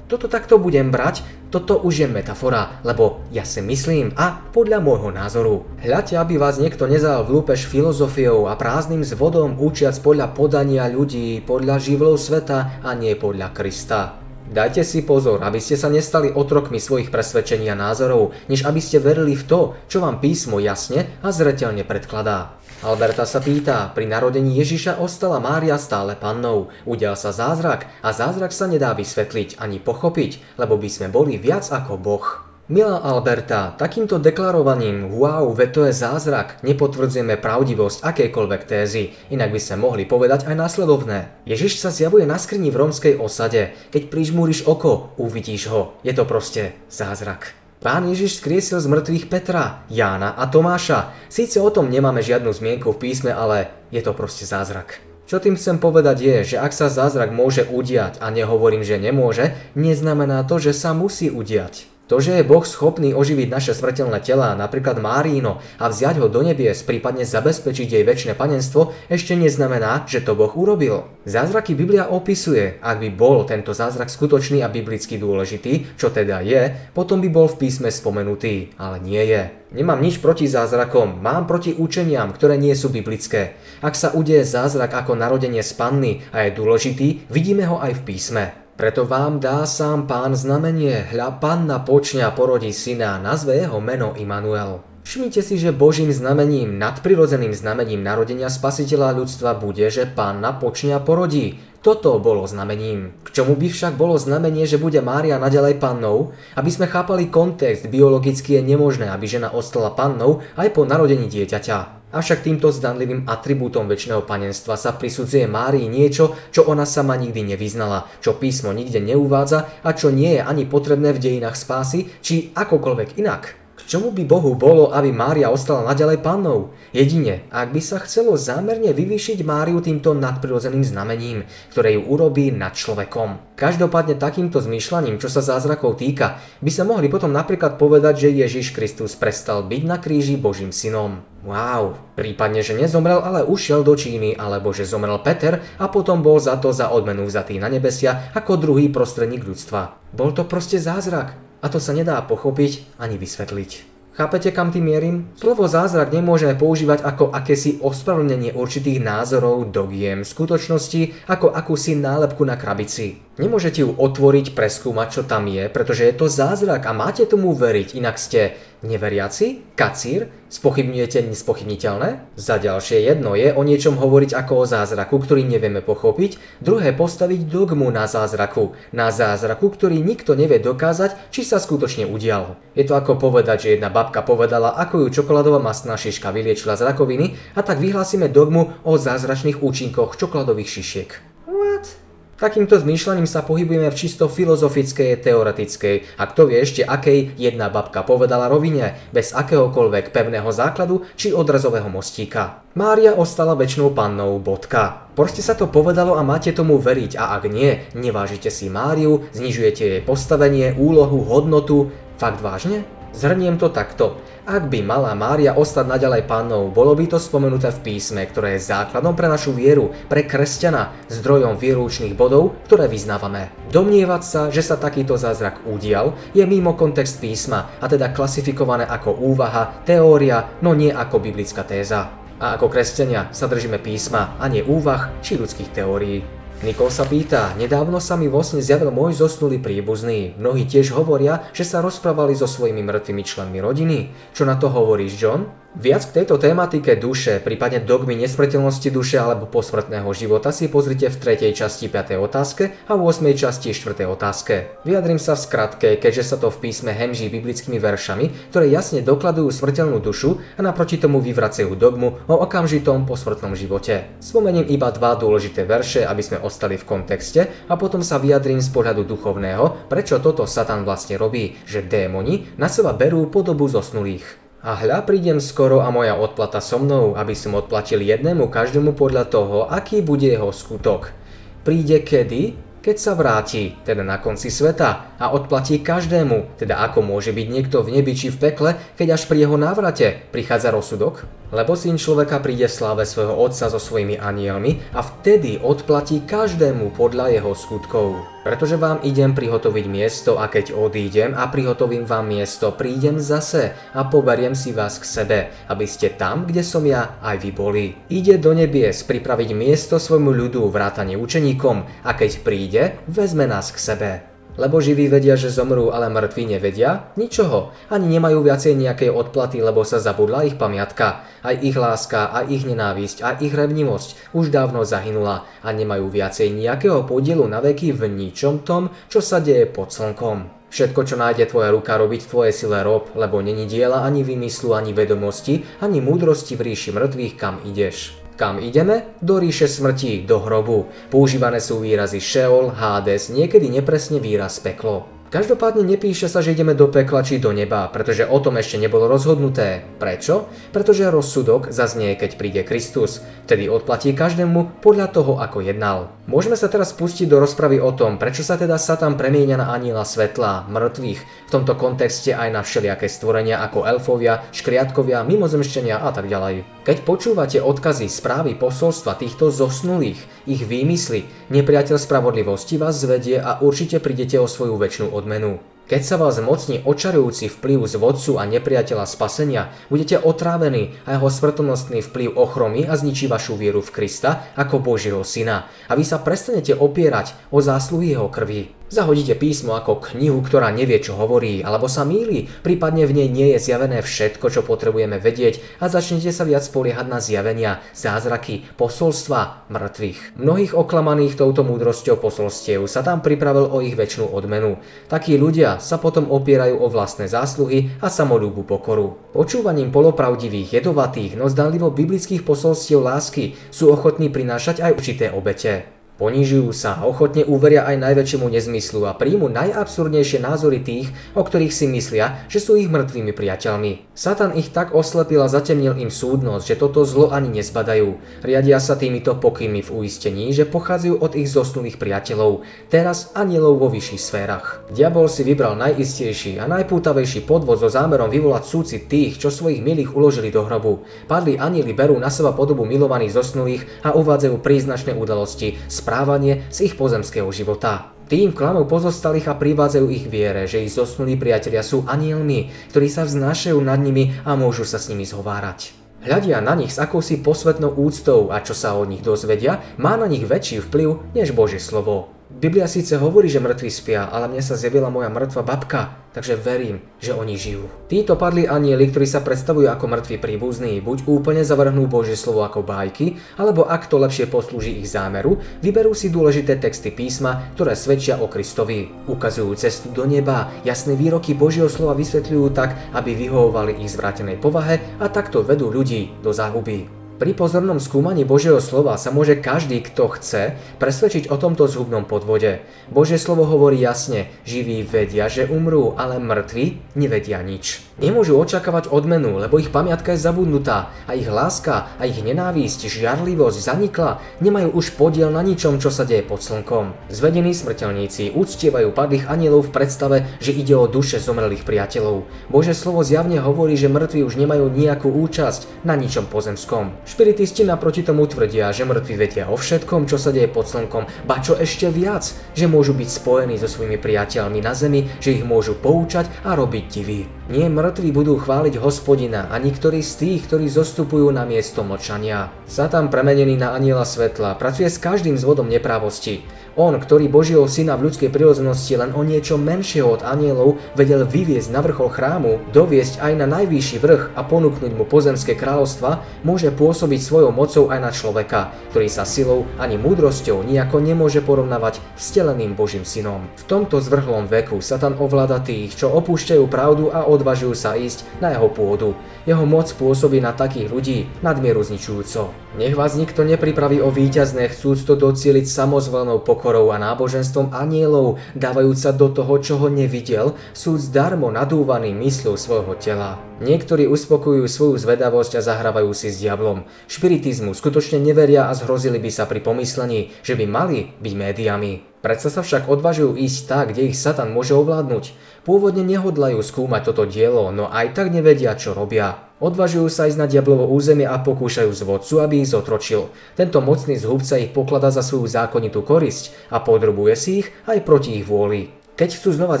toto 0.06 0.30
takto 0.30 0.58
budem 0.58 0.90
brať, 0.90 1.22
toto 1.50 1.78
už 1.78 2.06
je 2.06 2.08
metafora, 2.10 2.82
lebo 2.82 3.26
ja 3.30 3.46
si 3.46 3.62
myslím 3.62 4.14
a 4.18 4.42
podľa 4.50 4.82
môjho 4.82 5.10
názoru. 5.14 5.66
Hľadte, 5.82 6.18
aby 6.18 6.38
vás 6.38 6.58
niekto 6.58 6.90
nezal 6.90 7.26
v 7.26 7.38
lúpež 7.38 7.66
filozofiou 7.66 8.50
a 8.50 8.58
prázdnym 8.58 9.06
zvodom 9.06 9.58
učiac 9.58 9.94
podľa 10.02 10.34
podania 10.34 10.90
ľudí, 10.90 11.42
podľa 11.42 11.78
živlov 11.78 12.18
sveta 12.18 12.82
a 12.82 12.90
nie 12.98 13.14
podľa 13.14 13.54
Krista. 13.54 14.25
Dajte 14.46 14.86
si 14.86 15.02
pozor, 15.02 15.42
aby 15.42 15.58
ste 15.58 15.74
sa 15.74 15.90
nestali 15.90 16.30
otrokmi 16.30 16.78
svojich 16.78 17.10
presvedčení 17.10 17.66
a 17.66 17.74
názorov, 17.74 18.30
než 18.46 18.62
aby 18.62 18.78
ste 18.78 19.02
verili 19.02 19.34
v 19.34 19.42
to, 19.42 19.60
čo 19.90 19.98
vám 19.98 20.22
písmo 20.22 20.62
jasne 20.62 21.10
a 21.18 21.34
zreteľne 21.34 21.82
predkladá. 21.82 22.54
Alberta 22.86 23.26
sa 23.26 23.42
pýta, 23.42 23.90
pri 23.90 24.06
narodení 24.06 24.54
Ježiša 24.62 25.02
ostala 25.02 25.42
Mária 25.42 25.74
stále 25.82 26.14
pannou. 26.14 26.70
Udial 26.86 27.18
sa 27.18 27.34
zázrak 27.34 27.90
a 28.06 28.14
zázrak 28.14 28.54
sa 28.54 28.70
nedá 28.70 28.94
vysvetliť 28.94 29.58
ani 29.58 29.82
pochopiť, 29.82 30.60
lebo 30.62 30.78
by 30.78 30.86
sme 30.86 31.10
boli 31.10 31.42
viac 31.42 31.66
ako 31.66 31.98
Boh. 31.98 32.45
Milá 32.66 32.98
Alberta, 32.98 33.78
takýmto 33.78 34.18
deklarovaním 34.18 35.14
wow, 35.14 35.54
ve 35.54 35.70
to 35.70 35.86
je 35.86 35.94
zázrak, 35.94 36.58
nepotvrdzujeme 36.66 37.38
pravdivosť 37.38 38.02
akejkoľvek 38.02 38.62
tézy, 38.66 39.14
inak 39.30 39.54
by 39.54 39.60
sme 39.62 39.86
mohli 39.86 40.02
povedať 40.02 40.50
aj 40.50 40.66
následovné. 40.66 41.30
Ježiš 41.46 41.78
sa 41.78 41.94
zjavuje 41.94 42.26
na 42.26 42.34
skrini 42.42 42.74
v 42.74 42.82
rómskej 42.82 43.22
osade, 43.22 43.70
keď 43.94 44.10
prižmúriš 44.10 44.66
oko, 44.66 45.14
uvidíš 45.14 45.70
ho, 45.70 45.94
je 46.02 46.10
to 46.10 46.26
proste 46.26 46.74
zázrak. 46.90 47.54
Pán 47.78 48.02
Ježiš 48.10 48.42
skriesil 48.42 48.82
z 48.82 48.90
mŕtvych 48.90 49.30
Petra, 49.30 49.86
Jána 49.86 50.34
a 50.34 50.50
Tomáša. 50.50 51.14
Síce 51.30 51.62
o 51.62 51.70
tom 51.70 51.86
nemáme 51.86 52.18
žiadnu 52.18 52.50
zmienku 52.50 52.90
v 52.90 52.98
písme, 52.98 53.30
ale 53.30 53.70
je 53.94 54.02
to 54.02 54.10
proste 54.10 54.42
zázrak. 54.42 54.98
Čo 55.30 55.38
tým 55.38 55.54
chcem 55.54 55.78
povedať 55.78 56.18
je, 56.18 56.36
že 56.54 56.56
ak 56.58 56.74
sa 56.74 56.90
zázrak 56.90 57.30
môže 57.30 57.62
udiať 57.62 58.18
a 58.18 58.26
nehovorím, 58.34 58.82
že 58.82 58.98
nemôže, 58.98 59.54
neznamená 59.78 60.42
to, 60.42 60.58
že 60.58 60.74
sa 60.74 60.90
musí 60.98 61.30
udiať. 61.30 61.94
To, 62.06 62.22
že 62.22 62.38
je 62.38 62.46
Boh 62.46 62.62
schopný 62.62 63.10
oživiť 63.10 63.50
naše 63.50 63.74
smrteľné 63.74 64.22
tela, 64.22 64.54
napríklad 64.54 65.02
Márino, 65.02 65.58
a 65.82 65.90
vziať 65.90 66.22
ho 66.22 66.30
do 66.30 66.38
nebies, 66.38 66.86
prípadne 66.86 67.26
zabezpečiť 67.26 67.98
jej 67.98 68.04
väčšie 68.06 68.38
panenstvo, 68.38 68.94
ešte 69.10 69.34
neznamená, 69.34 70.06
že 70.06 70.22
to 70.22 70.38
Boh 70.38 70.54
urobil. 70.54 71.10
Zázraky 71.26 71.74
Biblia 71.74 72.06
opisuje, 72.06 72.78
ak 72.78 73.02
by 73.02 73.10
bol 73.10 73.42
tento 73.42 73.74
zázrak 73.74 74.06
skutočný 74.06 74.62
a 74.62 74.70
biblicky 74.70 75.18
dôležitý, 75.18 75.98
čo 75.98 76.14
teda 76.14 76.46
je, 76.46 76.94
potom 76.94 77.18
by 77.18 77.26
bol 77.26 77.50
v 77.50 77.66
písme 77.66 77.90
spomenutý, 77.90 78.70
ale 78.78 79.02
nie 79.02 79.26
je. 79.26 79.50
Nemám 79.74 79.98
nič 79.98 80.22
proti 80.22 80.46
zázrakom, 80.46 81.18
mám 81.18 81.50
proti 81.50 81.74
učeniam, 81.74 82.30
ktoré 82.30 82.54
nie 82.54 82.78
sú 82.78 82.86
biblické. 82.86 83.58
Ak 83.82 83.98
sa 83.98 84.14
udeje 84.14 84.46
zázrak 84.46 84.94
ako 84.94 85.18
narodenie 85.18 85.66
z 85.66 85.74
panny 85.74 86.22
a 86.30 86.46
je 86.46 86.54
dôležitý, 86.54 87.26
vidíme 87.26 87.66
ho 87.66 87.82
aj 87.82 87.98
v 87.98 88.04
písme. 88.06 88.65
Preto 88.76 89.08
vám 89.08 89.40
dá 89.40 89.64
sám 89.64 90.04
pán 90.04 90.36
znamenie, 90.36 91.08
hľa 91.08 91.40
panna 91.40 91.80
počňa 91.80 92.36
porodí 92.36 92.76
syna, 92.76 93.16
nazve 93.16 93.64
jeho 93.64 93.80
meno 93.80 94.12
Immanuel. 94.20 94.84
Všimnite 95.00 95.40
si, 95.40 95.56
že 95.56 95.72
Božím 95.72 96.12
znamením, 96.12 96.76
nadprirodzeným 96.76 97.56
znamením 97.56 98.04
narodenia 98.04 98.52
spasiteľa 98.52 99.16
ľudstva 99.16 99.56
bude, 99.56 99.88
že 99.88 100.04
panna 100.04 100.52
počňa 100.52 101.00
porodí. 101.00 101.56
Toto 101.80 102.20
bolo 102.20 102.44
znamením. 102.44 103.16
K 103.24 103.40
čomu 103.40 103.56
by 103.56 103.72
však 103.72 103.96
bolo 103.96 104.20
znamenie, 104.20 104.68
že 104.68 104.76
bude 104.76 105.00
Mária 105.00 105.40
naďalej 105.40 105.80
pannou? 105.80 106.36
Aby 106.52 106.68
sme 106.68 106.84
chápali 106.84 107.32
kontext, 107.32 107.88
biologicky 107.88 108.60
je 108.60 108.76
nemožné, 108.76 109.08
aby 109.08 109.24
žena 109.24 109.56
ostala 109.56 109.88
pannou 109.96 110.44
aj 110.52 110.68
po 110.76 110.84
narodení 110.84 111.32
dieťaťa. 111.32 111.95
Avšak 112.14 112.46
týmto 112.46 112.70
zdanlivým 112.70 113.26
atribútom 113.26 113.90
väčšného 113.90 114.22
panenstva 114.22 114.78
sa 114.78 114.94
prisudzuje 114.94 115.50
Márii 115.50 115.90
niečo, 115.90 116.38
čo 116.54 116.62
ona 116.70 116.86
sama 116.86 117.18
nikdy 117.18 117.42
nevyznala, 117.42 118.06
čo 118.22 118.38
písmo 118.38 118.70
nikde 118.70 119.02
neuvádza 119.02 119.82
a 119.82 119.90
čo 119.90 120.14
nie 120.14 120.38
je 120.38 120.42
ani 120.46 120.70
potrebné 120.70 121.10
v 121.10 121.22
dejinách 121.22 121.58
spásy, 121.58 122.06
či 122.22 122.54
akokoľvek 122.54 123.18
inak. 123.18 123.65
Čomu 123.86 124.10
by 124.10 124.26
Bohu 124.26 124.58
bolo, 124.58 124.90
aby 124.90 125.14
Mária 125.14 125.46
ostala 125.46 125.86
naďalej 125.86 126.18
pannou? 126.18 126.74
Jedine, 126.90 127.46
ak 127.54 127.70
by 127.70 127.78
sa 127.78 128.02
chcelo 128.02 128.34
zámerne 128.34 128.90
vyvýšiť 128.90 129.46
Máriu 129.46 129.78
týmto 129.78 130.10
nadprirodzeným 130.10 130.82
znamením, 130.82 131.46
ktoré 131.70 131.94
ju 131.94 132.02
urobí 132.02 132.50
nad 132.50 132.74
človekom. 132.74 133.54
Každopádne 133.54 134.18
takýmto 134.18 134.58
zmýšľaním, 134.58 135.22
čo 135.22 135.30
sa 135.30 135.38
zázrakov 135.38 136.02
týka, 136.02 136.42
by 136.66 136.70
sa 136.74 136.82
mohli 136.82 137.06
potom 137.06 137.30
napríklad 137.30 137.78
povedať, 137.78 138.26
že 138.26 138.34
Ježiš 138.34 138.74
Kristus 138.74 139.14
prestal 139.14 139.62
byť 139.62 139.82
na 139.86 140.02
kríži 140.02 140.34
Božím 140.34 140.74
synom. 140.74 141.22
Wow, 141.46 141.94
prípadne, 142.18 142.66
že 142.66 142.74
nezomrel, 142.74 143.22
ale 143.22 143.46
ušiel 143.46 143.86
do 143.86 143.94
Číny, 143.94 144.34
alebo 144.34 144.74
že 144.74 144.82
zomrel 144.82 145.22
Peter 145.22 145.62
a 145.78 145.86
potom 145.86 146.26
bol 146.26 146.42
za 146.42 146.58
to 146.58 146.74
za 146.74 146.90
odmenu 146.90 147.22
vzatý 147.22 147.62
na 147.62 147.70
nebesia 147.70 148.34
ako 148.34 148.58
druhý 148.58 148.90
prostredník 148.90 149.46
ľudstva. 149.46 149.94
Bol 150.10 150.34
to 150.34 150.42
proste 150.42 150.82
zázrak. 150.82 151.45
A 151.66 151.68
to 151.68 151.82
sa 151.82 151.90
nedá 151.90 152.14
pochopiť 152.22 152.94
ani 153.02 153.18
vysvetliť. 153.18 153.98
Chápete, 154.14 154.54
kam 154.54 154.70
tým 154.70 154.86
mierim? 154.86 155.16
Slovo 155.34 155.66
zázrak 155.66 156.14
nemôžeme 156.14 156.54
používať 156.54 157.02
ako 157.02 157.34
akési 157.34 157.82
ospravedlnenie 157.82 158.54
určitých 158.54 159.02
názorov, 159.02 159.74
dogiem, 159.74 160.22
skutočnosti, 160.22 161.26
ako 161.26 161.50
akúsi 161.50 161.98
nálepku 161.98 162.46
na 162.46 162.54
krabici. 162.54 163.20
Nemôžete 163.36 163.84
ju 163.84 163.92
otvoriť, 163.92 164.56
preskúmať, 164.56 165.08
čo 165.10 165.22
tam 165.26 165.50
je, 165.50 165.68
pretože 165.68 166.06
je 166.06 166.14
to 166.16 166.32
zázrak 166.32 166.86
a 166.86 166.96
máte 166.96 167.28
tomu 167.28 167.52
veriť, 167.52 167.98
inak 167.98 168.16
ste 168.16 168.56
neveriaci, 168.86 169.74
kacír, 169.74 170.30
spochybňujete 170.46 171.26
nespochybniteľné? 171.26 172.38
Za 172.38 172.56
ďalšie 172.62 173.02
jedno 173.02 173.34
je 173.34 173.50
o 173.50 173.62
niečom 173.66 173.98
hovoriť 173.98 174.38
ako 174.38 174.52
o 174.62 174.64
zázraku, 174.64 175.18
ktorý 175.18 175.42
nevieme 175.42 175.82
pochopiť, 175.82 176.62
druhé 176.62 176.94
postaviť 176.94 177.50
dogmu 177.50 177.90
na 177.90 178.06
zázraku, 178.06 178.78
na 178.94 179.10
zázraku, 179.10 179.74
ktorý 179.74 179.98
nikto 179.98 180.38
nevie 180.38 180.62
dokázať, 180.62 181.34
či 181.34 181.42
sa 181.42 181.58
skutočne 181.58 182.06
udial. 182.06 182.56
Je 182.78 182.86
to 182.86 182.94
ako 182.94 183.18
povedať, 183.18 183.66
že 183.66 183.72
jedna 183.74 183.90
babka 183.90 184.22
povedala, 184.22 184.78
ako 184.78 185.04
ju 185.04 185.20
čokoládová 185.20 185.58
masná 185.58 185.98
šiška 185.98 186.30
vyliečila 186.30 186.78
z 186.78 186.86
rakoviny 186.86 187.34
a 187.58 187.66
tak 187.66 187.82
vyhlásime 187.82 188.30
dogmu 188.30 188.78
o 188.86 188.94
zázračných 188.94 189.60
účinkoch 189.60 190.14
čokoládových 190.14 190.70
šišiek. 190.70 191.10
What? 191.50 192.05
Takýmto 192.36 192.76
zmýšľaním 192.76 193.24
sa 193.24 193.40
pohybujeme 193.40 193.88
v 193.88 193.96
čisto 193.96 194.28
filozofickej, 194.28 195.24
teoretickej 195.24 196.20
a 196.20 196.28
kto 196.28 196.52
vie 196.52 196.60
ešte 196.60 196.84
akej 196.84 197.32
jedna 197.40 197.72
babka 197.72 198.04
povedala 198.04 198.52
rovine, 198.52 198.92
bez 199.08 199.32
akéhokoľvek 199.32 200.12
pevného 200.12 200.52
základu 200.52 201.08
či 201.16 201.32
odrazového 201.32 201.88
mostíka. 201.88 202.60
Mária 202.76 203.16
ostala 203.16 203.56
väčšnou 203.56 203.96
pannou, 203.96 204.36
bodka. 204.36 205.08
Proste 205.16 205.40
sa 205.40 205.56
to 205.56 205.64
povedalo 205.64 206.20
a 206.20 206.20
máte 206.20 206.52
tomu 206.52 206.76
veriť 206.76 207.16
a 207.16 207.40
ak 207.40 207.48
nie, 207.48 207.80
nevážite 207.96 208.52
si 208.52 208.68
Máriu, 208.68 209.24
znižujete 209.32 209.82
jej 209.88 210.00
postavenie, 210.04 210.76
úlohu, 210.76 211.24
hodnotu. 211.24 211.88
Fakt 212.20 212.44
vážne? 212.44 212.95
Zhrniem 213.16 213.56
to 213.56 213.72
takto. 213.72 214.20
Ak 214.44 214.68
by 214.68 214.84
mala 214.84 215.16
Mária 215.16 215.56
ostať 215.56 215.88
naďalej 215.88 216.28
pánou, 216.28 216.68
bolo 216.68 216.92
by 216.92 217.08
to 217.08 217.18
spomenuté 217.18 217.72
v 217.72 217.80
písme, 217.80 218.20
ktoré 218.28 218.60
je 218.60 218.68
základom 218.68 219.16
pre 219.16 219.24
našu 219.24 219.56
vieru, 219.56 219.88
pre 220.04 220.28
kresťana, 220.28 220.92
zdrojom 221.08 221.56
vieručných 221.56 222.12
bodov, 222.12 222.60
ktoré 222.68 222.92
vyznávame. 222.92 223.48
Domnievať 223.72 224.22
sa, 224.22 224.40
že 224.52 224.60
sa 224.60 224.76
takýto 224.76 225.16
zázrak 225.16 225.64
udial, 225.64 226.12
je 226.36 226.44
mimo 226.44 226.76
kontext 226.76 227.16
písma 227.16 227.80
a 227.80 227.88
teda 227.88 228.12
klasifikované 228.12 228.84
ako 228.84 229.16
úvaha, 229.16 229.80
teória, 229.88 230.52
no 230.60 230.76
nie 230.76 230.92
ako 230.92 231.16
biblická 231.16 231.64
téza. 231.64 232.12
A 232.36 232.60
ako 232.60 232.68
kresťania 232.68 233.32
sa 233.32 233.48
držíme 233.48 233.80
písma 233.80 234.36
a 234.36 234.44
nie 234.44 234.60
úvah 234.60 235.08
či 235.24 235.40
ľudských 235.40 235.72
teórií. 235.72 236.35
Nikol 236.64 236.88
sa 236.88 237.04
pýta, 237.04 237.52
nedávno 237.60 238.00
sa 238.00 238.16
mi 238.16 238.32
vo 238.32 238.40
sne 238.40 238.64
zjavil 238.64 238.88
môj 238.88 239.12
zosnulý 239.12 239.60
príbuzný. 239.60 240.40
Mnohí 240.40 240.64
tiež 240.64 240.96
hovoria, 240.96 241.44
že 241.52 241.68
sa 241.68 241.84
rozprávali 241.84 242.32
so 242.32 242.48
svojimi 242.48 242.80
mŕtvými 242.80 243.20
členmi 243.20 243.60
rodiny. 243.60 244.16
Čo 244.32 244.48
na 244.48 244.56
to 244.56 244.72
hovoríš, 244.72 245.20
John? 245.20 245.52
Viac 245.76 246.08
k 246.08 246.24
tejto 246.24 246.40
tématike 246.40 246.96
duše, 246.96 247.36
prípadne 247.36 247.84
dogmy 247.84 248.16
nesmrteľnosti 248.16 248.88
duše 248.88 249.20
alebo 249.20 249.44
posmrtného 249.44 250.08
života 250.16 250.48
si 250.48 250.72
pozrite 250.72 251.12
v 251.12 251.36
3. 251.36 251.52
časti 251.52 251.92
5. 251.92 252.16
otázke 252.16 252.72
a 252.88 252.96
v 252.96 253.04
8. 253.04 253.36
časti 253.36 253.76
4. 253.76 254.08
otázke. 254.08 254.72
Vyjadrím 254.88 255.20
sa 255.20 255.36
v 255.36 255.44
skratke, 255.44 255.88
keďže 256.00 256.32
sa 256.32 256.36
to 256.40 256.48
v 256.48 256.64
písme 256.64 256.96
hemží 256.96 257.28
biblickými 257.28 257.76
veršami, 257.76 258.48
ktoré 258.48 258.72
jasne 258.72 259.04
dokladujú 259.04 259.52
smrteľnú 259.52 260.00
dušu 260.00 260.40
a 260.56 260.64
naproti 260.64 260.96
tomu 260.96 261.20
vyvracajú 261.20 261.76
dogmu 261.76 262.24
o 262.24 262.34
okamžitom 262.40 263.04
posmrtnom 263.04 263.52
živote. 263.52 264.16
Spomeniem 264.24 264.72
iba 264.72 264.88
dva 264.88 265.12
dôležité 265.12 265.68
verše, 265.68 266.08
aby 266.08 266.24
sme 266.24 266.40
ostali 266.40 266.80
v 266.80 266.88
kontexte 266.88 267.68
a 267.68 267.76
potom 267.76 268.00
sa 268.00 268.16
vyjadrím 268.16 268.64
z 268.64 268.72
pohľadu 268.72 269.04
duchovného, 269.04 269.92
prečo 269.92 270.24
toto 270.24 270.48
Satan 270.48 270.88
vlastne 270.88 271.20
robí, 271.20 271.60
že 271.68 271.84
démoni 271.84 272.56
na 272.56 272.72
seba 272.72 272.96
berú 272.96 273.28
podobu 273.28 273.68
zosnulých. 273.68 274.45
A 274.66 274.74
hľa 274.74 275.06
prídem 275.06 275.38
skoro 275.38 275.78
a 275.78 275.94
moja 275.94 276.18
odplata 276.18 276.58
so 276.58 276.82
mnou, 276.82 277.14
aby 277.14 277.38
som 277.38 277.54
odplatil 277.54 278.02
jednému 278.02 278.50
každému 278.50 278.98
podľa 278.98 279.30
toho, 279.30 279.70
aký 279.70 280.02
bude 280.02 280.26
jeho 280.26 280.50
skutok. 280.50 281.14
Príde 281.62 282.02
kedy? 282.02 282.58
Keď 282.82 282.96
sa 282.98 283.14
vráti, 283.14 283.78
teda 283.86 284.02
na 284.02 284.18
konci 284.18 284.50
sveta, 284.50 285.18
a 285.22 285.30
odplatí 285.30 285.86
každému, 285.86 286.58
teda 286.58 286.82
ako 286.82 286.98
môže 286.98 287.30
byť 287.30 287.46
niekto 287.46 287.86
v 287.86 287.98
nebi 287.98 288.18
či 288.18 288.34
v 288.34 288.42
pekle, 288.42 288.74
keď 288.98 289.14
až 289.14 289.30
pri 289.30 289.46
jeho 289.46 289.54
návrate 289.54 290.34
prichádza 290.34 290.74
rozsudok? 290.74 291.22
Lebo 291.54 291.78
syn 291.78 291.94
človeka 291.94 292.42
príde 292.42 292.66
v 292.66 292.74
sláve 292.74 293.06
svojho 293.06 293.38
otca 293.38 293.70
so 293.70 293.78
svojimi 293.78 294.18
anielmi 294.18 294.82
a 294.98 295.02
vtedy 295.02 295.62
odplatí 295.62 296.26
každému 296.26 296.90
podľa 296.98 297.38
jeho 297.38 297.54
skutkov. 297.54 298.35
Pretože 298.46 298.78
vám 298.78 299.02
idem 299.02 299.34
prihotoviť 299.34 299.90
miesto 299.90 300.38
a 300.38 300.46
keď 300.46 300.70
odídem 300.70 301.34
a 301.34 301.50
prihotovím 301.50 302.06
vám 302.06 302.30
miesto, 302.30 302.70
prídem 302.70 303.18
zase 303.18 303.74
a 303.90 304.06
poberiem 304.06 304.54
si 304.54 304.70
vás 304.70 305.02
k 305.02 305.04
sebe, 305.04 305.38
aby 305.66 305.82
ste 305.82 306.14
tam, 306.14 306.46
kde 306.46 306.62
som 306.62 306.86
ja, 306.86 307.18
aj 307.26 307.42
vy 307.42 307.50
boli. 307.50 307.86
Ide 308.06 308.38
do 308.38 308.54
nebies 308.54 309.02
pripraviť 309.02 309.50
miesto 309.50 309.98
svojmu 309.98 310.30
ľudu 310.30 310.62
vrátane 310.70 311.18
učeníkom 311.18 312.06
a 312.06 312.10
keď 312.14 312.30
príde, 312.46 312.82
vezme 313.10 313.50
nás 313.50 313.74
k 313.74 313.82
sebe. 313.82 314.35
Lebo 314.56 314.80
živí 314.80 315.12
vedia, 315.12 315.36
že 315.36 315.52
zomrú, 315.52 315.92
ale 315.92 316.08
mŕtvi 316.08 316.56
nevedia? 316.56 317.12
Ničoho. 317.20 317.76
Ani 317.92 318.08
nemajú 318.08 318.40
viacej 318.40 318.72
nejakej 318.72 319.12
odplaty, 319.12 319.60
lebo 319.60 319.84
sa 319.84 320.00
zabudla 320.00 320.48
ich 320.48 320.56
pamiatka. 320.56 321.28
Aj 321.44 321.52
ich 321.52 321.76
láska, 321.76 322.32
aj 322.32 322.48
ich 322.48 322.64
nenávisť, 322.64 323.20
aj 323.20 323.34
ich 323.44 323.52
revnivosť 323.52 324.32
už 324.32 324.48
dávno 324.48 324.88
zahynula 324.88 325.44
a 325.60 325.68
nemajú 325.76 326.08
viacej 326.08 326.48
nejakého 326.56 327.04
podielu 327.04 327.44
na 327.44 327.60
veky 327.60 327.92
v 327.92 328.08
ničom 328.08 328.64
tom, 328.64 328.88
čo 329.12 329.20
sa 329.20 329.44
deje 329.44 329.68
pod 329.68 329.92
slnkom. 329.92 330.56
Všetko, 330.72 331.00
čo 331.06 331.16
nájde 331.16 331.46
tvoja 331.46 331.70
ruka 331.70 331.94
robiť 331.94 332.26
v 332.26 332.30
tvojej 332.32 332.54
sile 332.56 332.82
rob, 332.82 333.12
lebo 333.14 333.38
není 333.38 333.70
diela 333.70 334.02
ani 334.02 334.26
vymyslu, 334.26 334.74
ani 334.74 334.90
vedomosti, 334.90 335.62
ani 335.78 336.02
múdrosti 336.02 336.58
v 336.58 336.72
ríši 336.72 336.90
mŕtvych, 336.90 337.34
kam 337.38 337.62
ideš. 337.62 338.25
Kam 338.36 338.60
ideme? 338.60 339.16
Do 339.24 339.40
ríše 339.40 339.64
smrti, 339.64 340.28
do 340.28 340.44
hrobu. 340.44 340.92
Používané 341.08 341.56
sú 341.56 341.80
výrazy 341.80 342.20
Sheol, 342.20 342.68
Hades, 342.68 343.32
niekedy 343.32 343.72
nepresne 343.72 344.20
výraz 344.20 344.60
peklo. 344.60 345.15
Každopádne 345.26 345.82
nepíše 345.82 346.30
sa, 346.30 346.38
že 346.38 346.54
ideme 346.54 346.78
do 346.78 346.86
pekla 346.86 347.26
či 347.26 347.42
do 347.42 347.50
neba, 347.50 347.90
pretože 347.90 348.22
o 348.22 348.38
tom 348.38 348.62
ešte 348.62 348.78
nebolo 348.78 349.10
rozhodnuté. 349.10 349.82
Prečo? 349.98 350.46
Pretože 350.70 351.10
rozsudok 351.10 351.74
zaznie, 351.74 352.14
keď 352.14 352.38
príde 352.38 352.62
Kristus. 352.62 353.26
Vtedy 353.42 353.66
odplatí 353.66 354.14
každému 354.14 354.78
podľa 354.78 355.10
toho, 355.10 355.42
ako 355.42 355.66
jednal. 355.66 356.14
Môžeme 356.30 356.54
sa 356.54 356.70
teraz 356.70 356.94
pustiť 356.94 357.26
do 357.26 357.42
rozpravy 357.42 357.82
o 357.82 357.90
tom, 357.90 358.22
prečo 358.22 358.46
sa 358.46 358.54
teda 358.54 358.78
Satan 358.78 359.18
premieňa 359.18 359.62
na 359.62 359.74
aniela 359.74 360.06
svetla, 360.06 360.70
mŕtvych, 360.70 361.20
v 361.22 361.50
tomto 361.50 361.74
kontexte 361.74 362.30
aj 362.30 362.50
na 362.50 362.62
všelijaké 362.62 363.10
stvorenia 363.10 363.62
ako 363.66 363.86
elfovia, 363.86 364.46
škriatkovia, 364.54 365.26
mimozemšťania 365.26 366.02
a 366.02 366.10
tak 366.10 366.30
ďalej. 366.30 366.66
Keď 366.86 366.96
počúvate 367.02 367.58
odkazy, 367.58 368.06
správy, 368.06 368.54
posolstva 368.54 369.18
týchto 369.18 369.50
zosnulých, 369.50 370.18
ich 370.46 370.62
výmysly, 370.62 371.26
nepriateľ 371.50 371.98
spravodlivosti 371.98 372.78
vás 372.78 372.98
zvedie 372.98 373.42
a 373.42 373.58
určite 373.58 373.98
prídete 373.98 374.38
o 374.38 374.50
svoju 374.50 374.78
väčšinu 374.78 375.14
odmenu. 375.16 375.56
Keď 375.86 376.02
sa 376.04 376.20
vás 376.20 376.36
mocní 376.42 376.84
očarujúci 376.84 377.48
vplyv 377.48 377.88
z 377.88 377.94
vodcu 377.96 378.36
a 378.36 378.44
nepriateľa 378.44 379.08
spasenia, 379.08 379.72
budete 379.88 380.20
otrávení 380.20 380.92
a 381.08 381.16
jeho 381.16 381.30
smrtonostný 381.32 382.04
vplyv 382.04 382.36
ochromí 382.36 382.84
a 382.84 382.98
zničí 382.98 383.30
vašu 383.30 383.56
vieru 383.56 383.80
v 383.80 383.94
Krista 383.94 384.52
ako 384.58 384.82
Božieho 384.82 385.24
syna 385.24 385.70
a 385.88 385.96
vy 385.96 386.04
sa 386.04 386.20
prestanete 386.20 386.76
opierať 386.76 387.38
o 387.48 387.64
zásluhy 387.64 388.12
jeho 388.12 388.28
krvi. 388.28 388.75
Zahodíte 388.86 389.34
písmo 389.34 389.74
ako 389.74 390.14
knihu, 390.14 390.38
ktorá 390.46 390.70
nevie, 390.70 391.02
čo 391.02 391.18
hovorí, 391.18 391.58
alebo 391.58 391.90
sa 391.90 392.06
míli, 392.06 392.46
prípadne 392.62 393.02
v 393.02 393.18
nej 393.18 393.26
nie 393.26 393.50
je 393.50 393.58
zjavené 393.58 393.98
všetko, 393.98 394.46
čo 394.46 394.62
potrebujeme 394.62 395.18
vedieť 395.18 395.82
a 395.82 395.90
začnete 395.90 396.30
sa 396.30 396.46
viac 396.46 396.62
spoliehať 396.62 397.06
na 397.10 397.18
zjavenia, 397.18 397.82
zázraky, 397.98 398.62
posolstva 398.78 399.66
mŕtvych. 399.74 400.38
Mnohých 400.38 400.78
oklamaných 400.78 401.34
touto 401.34 401.66
múdrosťou 401.66 402.14
posolstiev 402.22 402.86
sa 402.86 403.02
tam 403.02 403.26
pripravil 403.26 403.66
o 403.74 403.82
ich 403.82 403.98
väčšinu 403.98 404.30
odmenu. 404.30 404.78
Takí 405.10 405.34
ľudia 405.34 405.82
sa 405.82 405.98
potom 405.98 406.30
opierajú 406.30 406.78
o 406.78 406.86
vlastné 406.86 407.26
zásluhy 407.26 407.90
a 407.98 408.06
samolúbu 408.06 408.62
pokoru. 408.62 409.18
Počúvaním 409.34 409.90
polopravdivých, 409.90 410.78
jedovatých, 410.78 411.34
no 411.34 411.50
zdanlivo 411.50 411.90
biblických 411.90 412.46
posolstiev 412.46 413.02
lásky 413.02 413.58
sú 413.74 413.90
ochotní 413.90 414.30
prinášať 414.30 414.78
aj 414.78 414.94
určité 414.94 415.34
obete. 415.34 415.95
Ponižujú 416.16 416.72
sa 416.72 416.96
a 416.96 417.04
ochotne 417.04 417.44
uveria 417.44 417.84
aj 417.84 418.00
najväčšiemu 418.00 418.48
nezmyslu 418.48 419.04
a 419.04 419.12
príjmu 419.12 419.52
najabsurdnejšie 419.52 420.40
názory 420.40 420.80
tých, 420.80 421.12
o 421.36 421.44
ktorých 421.44 421.68
si 421.68 421.84
myslia, 421.92 422.40
že 422.48 422.56
sú 422.56 422.72
ich 422.80 422.88
mŕtvými 422.88 423.36
priateľmi. 423.36 424.16
Satan 424.16 424.56
ich 424.56 424.72
tak 424.72 424.96
oslepil 424.96 425.44
a 425.44 425.52
zatemnil 425.52 425.92
im 426.00 426.08
súdnosť, 426.08 426.64
že 426.72 426.80
toto 426.80 427.04
zlo 427.04 427.36
ani 427.36 427.60
nezbadajú. 427.60 428.40
Riadia 428.40 428.80
sa 428.80 428.96
týmito 428.96 429.36
pokynmi 429.36 429.84
v 429.84 429.92
uistení, 429.92 430.56
že 430.56 430.64
pochádzajú 430.64 431.20
od 431.20 431.36
ich 431.36 431.52
zosnulých 431.52 432.00
priateľov, 432.00 432.64
teraz 432.88 433.36
anielov 433.36 433.76
vo 433.76 433.92
vyšších 433.92 434.22
sférach. 434.24 434.88
Diabol 434.88 435.28
si 435.28 435.44
vybral 435.44 435.76
najistejší 435.76 436.56
a 436.56 436.64
najpútavejší 436.64 437.44
podvod 437.44 437.76
so 437.76 437.92
zámerom 437.92 438.32
vyvolať 438.32 438.64
súcit 438.64 439.04
tých, 439.04 439.36
čo 439.36 439.52
svojich 439.52 439.84
milých 439.84 440.16
uložili 440.16 440.48
do 440.48 440.64
hrobu. 440.64 441.04
Padli 441.28 441.60
anieli 441.60 441.92
berú 441.92 442.16
na 442.16 442.32
seba 442.32 442.56
podobu 442.56 442.88
milovaných 442.88 443.36
zosnulých 443.36 443.84
a 444.00 444.16
uvádzajú 444.16 444.64
príznačné 444.64 445.12
udalosti, 445.12 445.76
správanie 446.06 446.62
z 446.70 446.86
ich 446.86 446.94
pozemského 446.94 447.50
života. 447.50 448.14
Tým 448.30 448.54
klamou 448.54 448.86
pozostalých 448.86 449.50
a 449.50 449.58
privádzajú 449.58 450.06
ich 450.14 450.30
viere, 450.30 450.70
že 450.70 450.86
ich 450.86 450.94
zosnulí 450.94 451.34
priatelia 451.34 451.82
sú 451.82 452.06
anielmi, 452.06 452.70
ktorí 452.94 453.10
sa 453.10 453.26
vznášajú 453.26 453.78
nad 453.82 453.98
nimi 453.98 454.30
a 454.46 454.54
môžu 454.54 454.86
sa 454.86 455.02
s 455.02 455.10
nimi 455.10 455.26
zhovárať. 455.26 455.98
Hľadia 456.22 456.62
na 456.62 456.78
nich 456.78 456.94
s 456.94 457.02
akousi 457.02 457.42
posvetnou 457.42 457.94
úctou 457.98 458.54
a 458.54 458.62
čo 458.62 458.74
sa 458.74 458.94
od 458.94 459.10
nich 459.10 459.22
dozvedia, 459.22 459.82
má 459.98 460.14
na 460.14 460.30
nich 460.30 460.46
väčší 460.46 460.78
vplyv 460.86 461.34
než 461.34 461.50
Božie 461.54 461.82
slovo. 461.82 462.35
Biblia 462.46 462.86
síce 462.86 463.18
hovorí, 463.18 463.50
že 463.50 463.58
mŕtvi 463.58 463.90
spia, 463.90 464.30
ale 464.30 464.46
mne 464.46 464.62
sa 464.62 464.78
zjavila 464.78 465.10
moja 465.10 465.26
mŕtva 465.26 465.66
babka, 465.66 466.14
takže 466.30 466.54
verím, 466.54 467.02
že 467.18 467.34
oni 467.34 467.58
žijú. 467.58 467.90
Títo 468.06 468.38
padli 468.38 468.70
anieli, 468.70 469.10
ktorí 469.10 469.26
sa 469.26 469.42
predstavujú 469.42 469.90
ako 469.90 470.06
mŕtvi 470.06 470.38
príbuzní, 470.38 471.02
buď 471.02 471.26
úplne 471.26 471.66
zavrhnú 471.66 472.06
Božie 472.06 472.38
slovo 472.38 472.62
ako 472.62 472.86
bájky, 472.86 473.34
alebo 473.58 473.90
ak 473.90 474.06
to 474.06 474.22
lepšie 474.22 474.46
poslúži 474.46 474.94
ich 474.94 475.10
zámeru, 475.10 475.58
vyberú 475.82 476.14
si 476.14 476.30
dôležité 476.30 476.78
texty 476.78 477.10
písma, 477.10 477.74
ktoré 477.74 477.98
svedčia 477.98 478.38
o 478.38 478.46
Kristovi. 478.46 479.10
Ukazujú 479.26 479.74
cestu 479.74 480.14
do 480.14 480.22
neba, 480.22 480.70
jasné 480.86 481.18
výroky 481.18 481.50
Božieho 481.50 481.90
slova 481.90 482.14
vysvetľujú 482.14 482.66
tak, 482.70 482.94
aby 483.10 483.34
vyhovovali 483.34 484.06
ich 484.06 484.14
zvrátenej 484.14 484.62
povahe 484.62 485.02
a 485.18 485.26
takto 485.26 485.66
vedú 485.66 485.90
ľudí 485.90 486.30
do 486.46 486.54
záhuby. 486.54 487.25
Pri 487.36 487.52
pozornom 487.52 488.00
skúmaní 488.00 488.48
Božieho 488.48 488.80
slova 488.80 489.20
sa 489.20 489.28
môže 489.28 489.60
každý, 489.60 490.00
kto 490.00 490.32
chce, 490.40 490.72
presvedčiť 490.96 491.52
o 491.52 491.60
tomto 491.60 491.84
zhubnom 491.84 492.24
podvode. 492.24 492.80
Božie 493.12 493.36
slovo 493.36 493.68
hovorí 493.68 494.00
jasne, 494.00 494.48
živí 494.64 495.04
vedia, 495.04 495.44
že 495.52 495.68
umrú, 495.68 496.16
ale 496.16 496.40
mŕtvi 496.40 496.96
nevedia 497.12 497.60
nič. 497.60 498.00
Nemôžu 498.16 498.56
očakávať 498.56 499.12
odmenu, 499.12 499.60
lebo 499.60 499.76
ich 499.76 499.92
pamiatka 499.92 500.32
je 500.32 500.40
zabudnutá 500.40 501.12
a 501.28 501.36
ich 501.36 501.44
láska 501.44 502.08
a 502.16 502.24
ich 502.24 502.40
nenávisť, 502.40 503.12
žiarlivosť 503.12 503.84
zanikla, 503.84 504.40
nemajú 504.64 504.96
už 504.96 505.20
podiel 505.20 505.52
na 505.52 505.60
ničom, 505.60 506.00
čo 506.00 506.08
sa 506.08 506.24
deje 506.24 506.40
pod 506.40 506.64
slnkom. 506.64 507.12
Zvedení 507.28 507.76
smrteľníci 507.76 508.56
uctievajú 508.56 509.12
padlých 509.12 509.44
anielov 509.52 509.92
v 509.92 509.92
predstave, 509.92 510.36
že 510.64 510.72
ide 510.72 510.96
o 510.96 511.04
duše 511.04 511.36
zomrelých 511.36 511.84
priateľov. 511.84 512.48
Božie 512.72 512.96
slovo 512.96 513.20
zjavne 513.20 513.60
hovorí, 513.60 513.92
že 514.00 514.08
mŕtvi 514.08 514.40
už 514.40 514.56
nemajú 514.56 514.88
nejakú 514.88 515.28
účasť 515.28 516.00
na 516.00 516.16
ničom 516.16 516.48
pozemskom. 516.48 517.12
Špiritisti 517.26 517.82
naproti 517.82 518.22
tomu 518.22 518.46
tvrdia, 518.46 518.94
že 518.94 519.02
mŕtvi 519.02 519.34
vedia 519.34 519.66
o 519.66 519.74
všetkom, 519.74 520.30
čo 520.30 520.38
sa 520.38 520.54
deje 520.54 520.70
pod 520.70 520.86
slnkom, 520.86 521.26
ba 521.42 521.58
čo 521.58 521.74
ešte 521.74 522.06
viac, 522.06 522.46
že 522.70 522.86
môžu 522.86 523.18
byť 523.18 523.28
spojení 523.42 523.74
so 523.82 523.90
svojimi 523.90 524.14
priateľmi 524.14 524.78
na 524.78 524.94
zemi, 524.94 525.26
že 525.42 525.58
ich 525.58 525.66
môžu 525.66 525.98
poučať 525.98 526.46
a 526.62 526.78
robiť 526.78 527.04
divy. 527.10 527.50
Nie 527.66 527.90
mŕtvi 527.90 528.30
budú 528.30 528.54
chváliť 528.62 529.02
hospodina 529.02 529.66
a 529.66 529.82
niektorí 529.82 530.22
z 530.22 530.32
tých, 530.38 530.70
ktorí 530.70 530.86
zostupujú 530.86 531.50
na 531.50 531.66
miesto 531.66 532.06
mlčania. 532.06 532.70
Satan 532.86 533.26
premenený 533.26 533.74
na 533.74 533.98
aniela 533.98 534.22
svetla 534.22 534.78
pracuje 534.78 535.10
s 535.10 535.18
každým 535.18 535.58
zvodom 535.58 535.90
neprávosti. 535.90 536.62
On, 536.96 537.12
ktorý 537.12 537.52
Božieho 537.52 537.84
syna 537.90 538.16
v 538.16 538.32
ľudskej 538.32 538.48
prirodzenosti 538.48 539.20
len 539.20 539.36
o 539.36 539.44
niečo 539.44 539.76
menšieho 539.76 540.32
od 540.32 540.40
anielov 540.40 540.96
vedel 541.12 541.44
vyviezť 541.44 541.92
na 541.92 542.00
vrchol 542.00 542.32
chrámu, 542.32 542.72
doviesť 542.94 543.42
aj 543.44 543.52
na 543.52 543.66
najvyšší 543.68 544.16
vrch 544.16 544.42
a 544.56 544.64
ponúknuť 544.64 545.12
mu 545.12 545.28
pozemské 545.28 545.76
kráľovstva, 545.76 546.40
môže 546.64 546.88
pôsobiť 546.88 547.15
svojou 547.16 547.72
mocou 547.72 548.12
aj 548.12 548.20
na 548.20 548.28
človeka, 548.28 548.92
ktorý 549.08 549.32
sa 549.32 549.48
silou 549.48 549.88
ani 549.96 550.20
múdrosťou 550.20 550.84
nejako 550.84 551.24
nemôže 551.24 551.64
porovnávať 551.64 552.20
s 552.36 552.52
teleným 552.52 552.92
Božím 552.92 553.24
synom. 553.24 553.64
V 553.80 553.88
tomto 553.88 554.20
zvrhlom 554.20 554.68
veku 554.68 555.00
Satan 555.00 555.40
ovláda 555.40 555.80
tých, 555.80 556.12
čo 556.20 556.28
opúšťajú 556.36 556.84
pravdu 556.92 557.32
a 557.32 557.48
odvažujú 557.48 557.96
sa 557.96 558.12
ísť 558.12 558.44
na 558.60 558.76
jeho 558.76 558.92
pôdu. 558.92 559.32
Jeho 559.64 559.88
moc 559.88 560.12
pôsobí 560.12 560.60
na 560.60 560.76
takých 560.76 561.08
ľudí 561.08 561.48
nadmieru 561.64 562.04
zničujúco. 562.04 562.76
Nech 563.00 563.16
vás 563.16 563.36
nikto 563.36 563.64
nepripraví 563.64 564.20
o 564.20 564.32
víťazné, 564.32 564.92
chcúc 564.92 565.24
to 565.24 565.36
docieliť 565.36 565.84
samozvolenou 565.88 566.64
pokorou 566.64 567.12
a 567.12 567.20
náboženstvom 567.20 567.92
anielov, 567.96 568.60
dávajúc 568.76 569.18
sa 569.20 569.32
do 569.32 569.48
toho, 569.48 569.80
čo 569.80 569.96
ho 569.96 570.08
nevidel, 570.12 570.76
sú 570.92 571.16
zdarmo 571.16 571.72
nadúvaný 571.72 572.36
mysľou 572.36 572.76
svojho 572.76 573.14
tela. 573.16 573.60
Niektorí 573.76 574.24
uspokojujú 574.24 574.88
svoju 574.88 575.14
zvedavosť 575.20 575.76
a 575.76 575.84
zahrávajú 575.84 576.32
si 576.32 576.48
s 576.48 576.64
diablom. 576.64 577.04
Špiritizmu 577.26 577.96
skutočne 577.96 578.42
neveria 578.42 578.86
a 578.86 578.96
zhrozili 578.96 579.40
by 579.40 579.50
sa 579.50 579.64
pri 579.64 579.80
pomyslení, 579.82 580.54
že 580.60 580.76
by 580.76 580.84
mali 580.84 581.32
byť 581.38 581.52
médiami. 581.56 582.12
Predsa 582.46 582.70
sa 582.70 582.86
však 582.86 583.10
odvažujú 583.10 583.58
ísť 583.58 583.80
tak, 583.90 584.04
kde 584.14 584.30
ich 584.30 584.38
Satan 584.38 584.70
môže 584.70 584.94
ovládnuť. 584.94 585.50
Pôvodne 585.82 586.22
nehodlajú 586.22 586.78
skúmať 586.78 587.32
toto 587.32 587.42
dielo, 587.42 587.90
no 587.90 588.06
aj 588.06 588.38
tak 588.38 588.54
nevedia, 588.54 588.94
čo 588.94 589.18
robia. 589.18 589.66
Odvažujú 589.82 590.30
sa 590.30 590.46
ísť 590.46 590.62
na 590.62 590.70
diablovo 590.70 591.10
územie 591.10 591.44
a 591.44 591.58
pokúšajú 591.58 592.08
zvodcu, 592.14 592.54
aby 592.62 592.86
ich 592.86 592.94
zotročil. 592.94 593.50
Tento 593.74 593.98
mocný 593.98 594.38
zhubca 594.38 594.78
ich 594.78 594.94
poklada 594.94 595.34
za 595.34 595.42
svoju 595.42 595.66
zákonitú 595.66 596.22
korisť 596.22 596.92
a 596.94 597.02
podrobuje 597.02 597.54
si 597.58 597.82
ich 597.82 597.88
aj 598.06 598.22
proti 598.22 598.62
ich 598.62 598.64
vôli. 598.64 599.15
Keď 599.36 599.52
chcú 599.52 599.76
znova 599.76 600.00